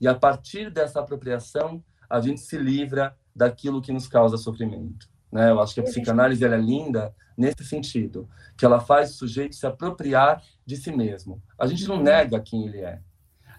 E 0.00 0.06
a 0.06 0.14
partir 0.14 0.70
dessa 0.70 1.00
apropriação, 1.00 1.82
a 2.08 2.20
gente 2.20 2.40
se 2.40 2.56
livra 2.56 3.16
daquilo 3.34 3.82
que 3.82 3.92
nos 3.92 4.06
causa 4.06 4.36
sofrimento. 4.36 5.08
Né? 5.36 5.50
Eu 5.50 5.60
acho 5.60 5.74
que 5.74 5.80
a 5.80 5.84
psicanálise 5.84 6.42
é 6.42 6.56
linda 6.56 7.14
nesse 7.36 7.62
sentido, 7.62 8.26
que 8.56 8.64
ela 8.64 8.80
faz 8.80 9.10
o 9.10 9.18
sujeito 9.18 9.54
se 9.54 9.66
apropriar 9.66 10.42
de 10.64 10.78
si 10.78 10.90
mesmo. 10.90 11.42
A 11.58 11.66
gente 11.66 11.86
não 11.86 12.02
nega 12.02 12.40
quem 12.40 12.66
ele 12.66 12.78
é. 12.78 13.00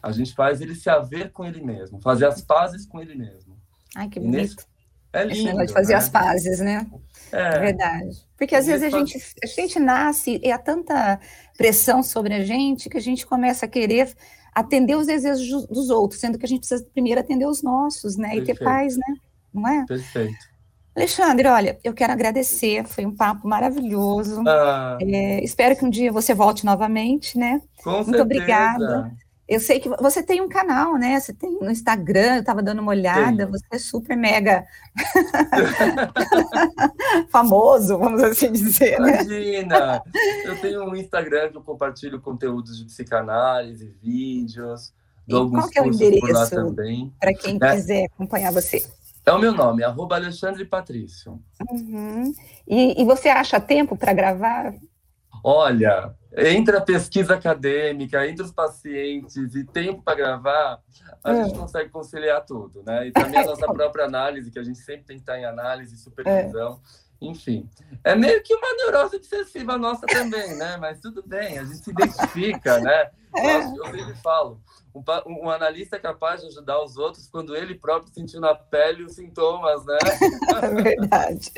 A 0.01 0.11
gente 0.11 0.33
faz 0.33 0.59
ele 0.59 0.73
se 0.73 0.89
haver 0.89 1.31
com 1.31 1.45
ele 1.45 1.61
mesmo, 1.61 2.01
fazer 2.01 2.25
as 2.25 2.41
pazes 2.41 2.87
com 2.87 2.99
ele 2.99 3.13
mesmo. 3.13 3.55
Ai, 3.95 4.09
que 4.09 4.19
bonito. 4.19 4.35
Nesse... 4.37 4.55
É 5.13 5.23
lindo, 5.23 5.33
Esse 5.33 5.43
negócio 5.45 5.67
de 5.67 5.73
fazer 5.73 5.93
né? 5.93 5.99
as 5.99 6.09
pazes, 6.09 6.59
né? 6.59 6.87
É. 7.31 7.41
é 7.41 7.59
verdade. 7.59 8.27
Porque 8.35 8.55
às 8.55 8.65
vezes 8.65 8.91
a 8.91 8.97
gente, 8.97 9.17
a 9.43 9.47
gente 9.47 9.79
nasce 9.79 10.41
e 10.43 10.51
há 10.51 10.57
tanta 10.57 11.19
pressão 11.55 12.01
sobre 12.01 12.33
a 12.33 12.43
gente 12.43 12.89
que 12.89 12.97
a 12.97 13.01
gente 13.01 13.23
começa 13.25 13.67
a 13.67 13.69
querer 13.69 14.15
atender 14.53 14.95
os 14.95 15.05
desejos 15.05 15.67
dos 15.67 15.91
outros, 15.91 16.19
sendo 16.19 16.39
que 16.39 16.45
a 16.45 16.49
gente 16.49 16.61
precisa 16.61 16.83
primeiro 16.91 17.21
atender 17.21 17.45
os 17.45 17.61
nossos, 17.61 18.17
né? 18.17 18.29
Perfeito. 18.29 18.51
E 18.51 18.57
ter 18.57 18.63
paz, 18.63 18.97
né? 18.97 19.15
Não 19.53 19.67
é? 19.67 19.85
Perfeito. 19.85 20.56
Alexandre, 20.97 21.47
olha, 21.47 21.77
eu 21.83 21.93
quero 21.93 22.11
agradecer, 22.11 22.83
foi 22.85 23.05
um 23.05 23.15
papo 23.15 23.47
maravilhoso. 23.47 24.41
Ah. 24.47 24.97
É, 24.99 25.43
espero 25.43 25.75
que 25.75 25.85
um 25.85 25.91
dia 25.91 26.11
você 26.11 26.33
volte 26.33 26.65
novamente, 26.65 27.37
né? 27.37 27.61
Com 27.83 27.91
Muito 27.91 28.05
certeza. 28.05 28.23
obrigada. 28.23 29.11
Eu 29.47 29.59
sei 29.59 29.79
que 29.79 29.89
você 29.89 30.23
tem 30.23 30.41
um 30.41 30.49
canal, 30.49 30.97
né? 30.97 31.19
Você 31.19 31.33
tem 31.33 31.55
no 31.61 31.69
Instagram, 31.69 32.37
eu 32.37 32.39
estava 32.39 32.63
dando 32.63 32.79
uma 32.79 32.89
olhada, 32.89 33.45
você 33.45 33.63
é 33.71 33.77
super 33.77 34.17
mega 34.17 34.65
famoso, 37.29 37.99
vamos 37.99 38.23
assim 38.23 38.51
dizer. 38.51 38.99
Né? 38.99 39.21
Imagina! 39.21 40.01
Eu 40.45 40.59
tenho 40.59 40.83
um 40.83 40.95
Instagram 40.95 41.51
que 41.51 41.57
eu 41.57 41.61
compartilho 41.61 42.19
conteúdos 42.19 42.75
de 42.75 42.85
psicanálise, 42.85 43.95
vídeos, 44.01 44.91
dou 45.27 45.43
alguns 45.43 45.59
qual 45.59 45.69
que 45.69 45.79
é 45.79 45.81
o 45.83 45.85
endereço 45.85 46.75
para 47.19 47.33
quem 47.35 47.59
é. 47.61 47.75
quiser 47.75 48.05
acompanhar 48.05 48.51
você? 48.51 48.83
É 49.27 49.31
o 49.33 49.37
meu 49.37 49.51
nome, 49.51 49.83
arroba 49.83 50.15
Alexandre 50.15 50.63
Patrício. 50.63 51.43
Uhum. 51.69 52.31
E, 52.65 53.01
e 53.01 53.03
você 53.03 53.27
acha 53.27 53.59
tempo 53.59 53.97
para 53.97 54.13
gravar? 54.13 54.73
Olha, 55.43 56.15
entre 56.37 56.77
a 56.77 56.81
pesquisa 56.81 57.35
acadêmica, 57.35 58.25
entre 58.25 58.45
os 58.45 58.53
pacientes 58.53 59.53
e 59.53 59.65
tempo 59.65 60.01
para 60.01 60.15
gravar, 60.15 60.79
a 61.21 61.33
gente 61.35 61.57
consegue 61.57 61.89
conciliar 61.89 62.45
tudo, 62.45 62.81
né? 62.85 63.07
E 63.07 63.11
também 63.11 63.41
a 63.41 63.45
nossa 63.45 63.67
própria 63.73 64.05
análise, 64.05 64.49
que 64.49 64.59
a 64.59 64.63
gente 64.63 64.79
sempre 64.79 65.03
tem 65.03 65.17
que 65.17 65.23
estar 65.23 65.37
em 65.37 65.43
análise, 65.43 65.97
supervisão. 65.97 66.79
É. 66.81 67.06
Enfim, 67.19 67.67
é 68.03 68.15
meio 68.15 68.41
que 68.43 68.53
uma 68.53 68.75
neurose 68.75 69.15
obsessiva 69.15 69.77
nossa 69.77 70.05
também, 70.05 70.55
né? 70.55 70.77
Mas 70.77 70.99
tudo 70.99 71.23
bem, 71.25 71.57
a 71.57 71.63
gente 71.63 71.83
se 71.83 71.89
identifica, 71.91 72.79
né? 72.79 73.09
É. 73.35 73.57
Eu, 73.57 73.75
eu 73.75 73.91
sempre 73.91 74.15
falo, 74.15 74.59
um, 74.95 75.45
um, 75.45 75.49
analista 75.49 75.97
é 75.97 75.99
capaz 75.99 76.41
de 76.41 76.47
ajudar 76.47 76.81
os 76.81 76.97
outros 76.97 77.27
quando 77.27 77.55
ele 77.55 77.75
próprio 77.75 78.11
sentiu 78.11 78.39
na 78.39 78.55
pele 78.55 79.03
os 79.03 79.15
sintomas, 79.15 79.85
né? 79.85 79.97
É 80.63 80.81
verdade. 80.81 81.51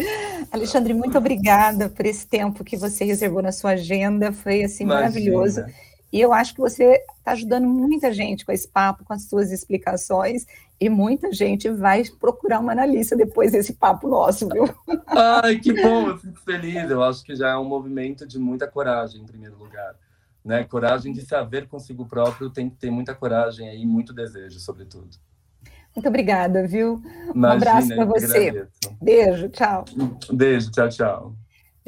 Alexandre, 0.51 0.93
muito 0.93 1.17
obrigada 1.17 1.87
por 1.87 2.05
esse 2.05 2.27
tempo 2.27 2.63
que 2.63 2.75
você 2.75 3.05
reservou 3.05 3.41
na 3.41 3.51
sua 3.51 3.71
agenda, 3.71 4.33
foi 4.33 4.63
assim 4.63 4.83
Imagina. 4.83 5.07
maravilhoso. 5.07 5.63
E 6.11 6.19
eu 6.19 6.33
acho 6.33 6.53
que 6.53 6.59
você 6.59 7.03
está 7.17 7.31
ajudando 7.31 7.67
muita 7.67 8.11
gente 8.11 8.45
com 8.45 8.51
esse 8.51 8.67
papo, 8.67 9.05
com 9.05 9.13
as 9.13 9.23
suas 9.29 9.51
explicações, 9.51 10.45
e 10.79 10.89
muita 10.89 11.31
gente 11.33 11.69
vai 11.69 12.03
procurar 12.19 12.59
uma 12.59 12.71
analista 12.71 13.15
depois 13.15 13.51
desse 13.51 13.73
papo 13.73 14.07
nosso, 14.07 14.47
viu? 14.47 14.63
Ai, 15.07 15.59
que 15.59 15.73
bom, 15.73 16.07
eu 16.07 16.17
fico 16.17 16.39
feliz. 16.39 16.89
Eu 16.89 17.03
acho 17.03 17.23
que 17.23 17.35
já 17.35 17.49
é 17.49 17.57
um 17.57 17.65
movimento 17.65 18.25
de 18.25 18.39
muita 18.39 18.67
coragem, 18.67 19.21
em 19.21 19.25
primeiro 19.25 19.57
lugar. 19.57 19.95
Né? 20.43 20.63
Coragem 20.63 21.11
de 21.11 21.21
se 21.21 21.35
haver 21.35 21.67
consigo 21.67 22.05
próprio, 22.05 22.49
tem 22.49 22.69
que 22.69 22.77
ter 22.77 22.89
muita 22.89 23.13
coragem 23.13 23.67
aí, 23.67 23.85
muito 23.85 24.13
desejo, 24.13 24.59
sobretudo. 24.59 25.09
Muito 25.93 26.07
obrigada, 26.07 26.65
viu? 26.65 27.01
Imagina, 27.33 27.35
um 27.35 27.51
abraço 27.51 27.95
para 27.95 28.05
você. 28.05 28.67
Beijo, 29.01 29.49
tchau. 29.49 29.85
Beijo, 30.31 30.71
tchau, 30.71 30.89
tchau. 30.89 31.35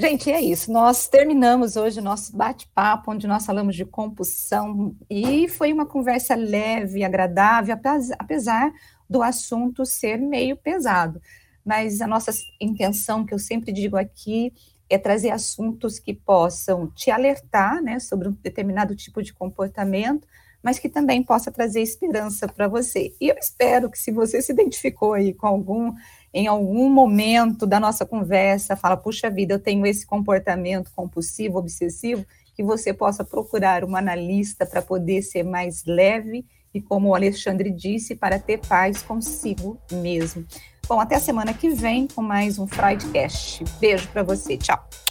Gente, 0.02 0.32
é 0.32 0.42
isso. 0.42 0.72
Nós 0.72 1.08
terminamos 1.08 1.76
hoje 1.76 2.00
o 2.00 2.04
nosso 2.04 2.36
bate-papo, 2.36 3.12
onde 3.12 3.28
nós 3.28 3.46
falamos 3.46 3.76
de 3.76 3.86
compulsão, 3.86 4.96
e 5.08 5.48
foi 5.48 5.72
uma 5.72 5.86
conversa 5.86 6.34
leve, 6.34 7.04
agradável, 7.04 7.78
apesar 8.18 8.74
do 9.08 9.22
assunto 9.22 9.86
ser 9.86 10.18
meio 10.18 10.58
pesado. 10.58 11.22
Mas 11.64 12.02
a 12.02 12.08
nossa 12.08 12.32
intenção, 12.60 13.24
que 13.24 13.32
eu 13.32 13.38
sempre 13.38 13.72
digo 13.72 13.96
aqui, 13.96 14.52
é 14.90 14.98
trazer 14.98 15.30
assuntos 15.30 16.00
que 16.00 16.16
possam 16.16 16.88
te 16.88 17.12
alertar 17.12 17.80
né, 17.80 18.00
sobre 18.00 18.28
um 18.28 18.32
determinado 18.32 18.96
tipo 18.96 19.22
de 19.22 19.32
comportamento, 19.32 20.28
mas 20.64 20.80
que 20.80 20.90
também 20.90 21.22
possa 21.22 21.52
trazer 21.52 21.82
esperança 21.82 22.48
para 22.48 22.68
você. 22.68 23.16
E 23.22 23.30
eu 23.30 23.36
espero 23.38 23.88
que 23.88 24.00
se 24.00 24.12
você 24.12 24.42
se 24.42 24.52
identificou 24.52 25.14
aí 25.14 25.32
com 25.32 25.46
algum 25.46 25.94
em 26.34 26.48
algum 26.48 26.90
momento 26.90 27.68
da 27.68 27.80
nossa 27.80 28.06
conversa, 28.06 28.76
fala, 28.76 28.96
puxa 28.96 29.30
vida, 29.30 29.54
eu 29.54 29.60
tenho 29.60 29.86
esse 29.86 30.06
comportamento 30.06 30.92
compulsivo, 30.96 31.58
obsessivo, 31.58 32.26
que 32.56 32.64
você 32.64 32.94
possa 32.94 33.24
procurar 33.24 33.84
um 33.84 33.96
analista 33.96 34.66
para 34.66 34.82
poder 34.82 35.22
ser 35.22 35.44
mais 35.44 35.84
leve 35.86 36.46
e, 36.74 36.82
como 36.82 37.10
o 37.10 37.16
Alexandre 37.16 37.70
disse, 37.70 38.16
para 38.16 38.40
ter 38.40 38.60
paz 38.60 39.02
consigo 39.02 39.78
mesmo. 39.92 40.46
Bom, 40.88 41.00
até 41.00 41.16
a 41.16 41.20
semana 41.20 41.54
que 41.54 41.70
vem 41.70 42.08
com 42.08 42.22
mais 42.22 42.60
um 42.60 42.68
Freudcast. 42.68 43.64
Beijo 43.80 44.08
para 44.10 44.24
você, 44.24 44.58
tchau. 44.58 45.11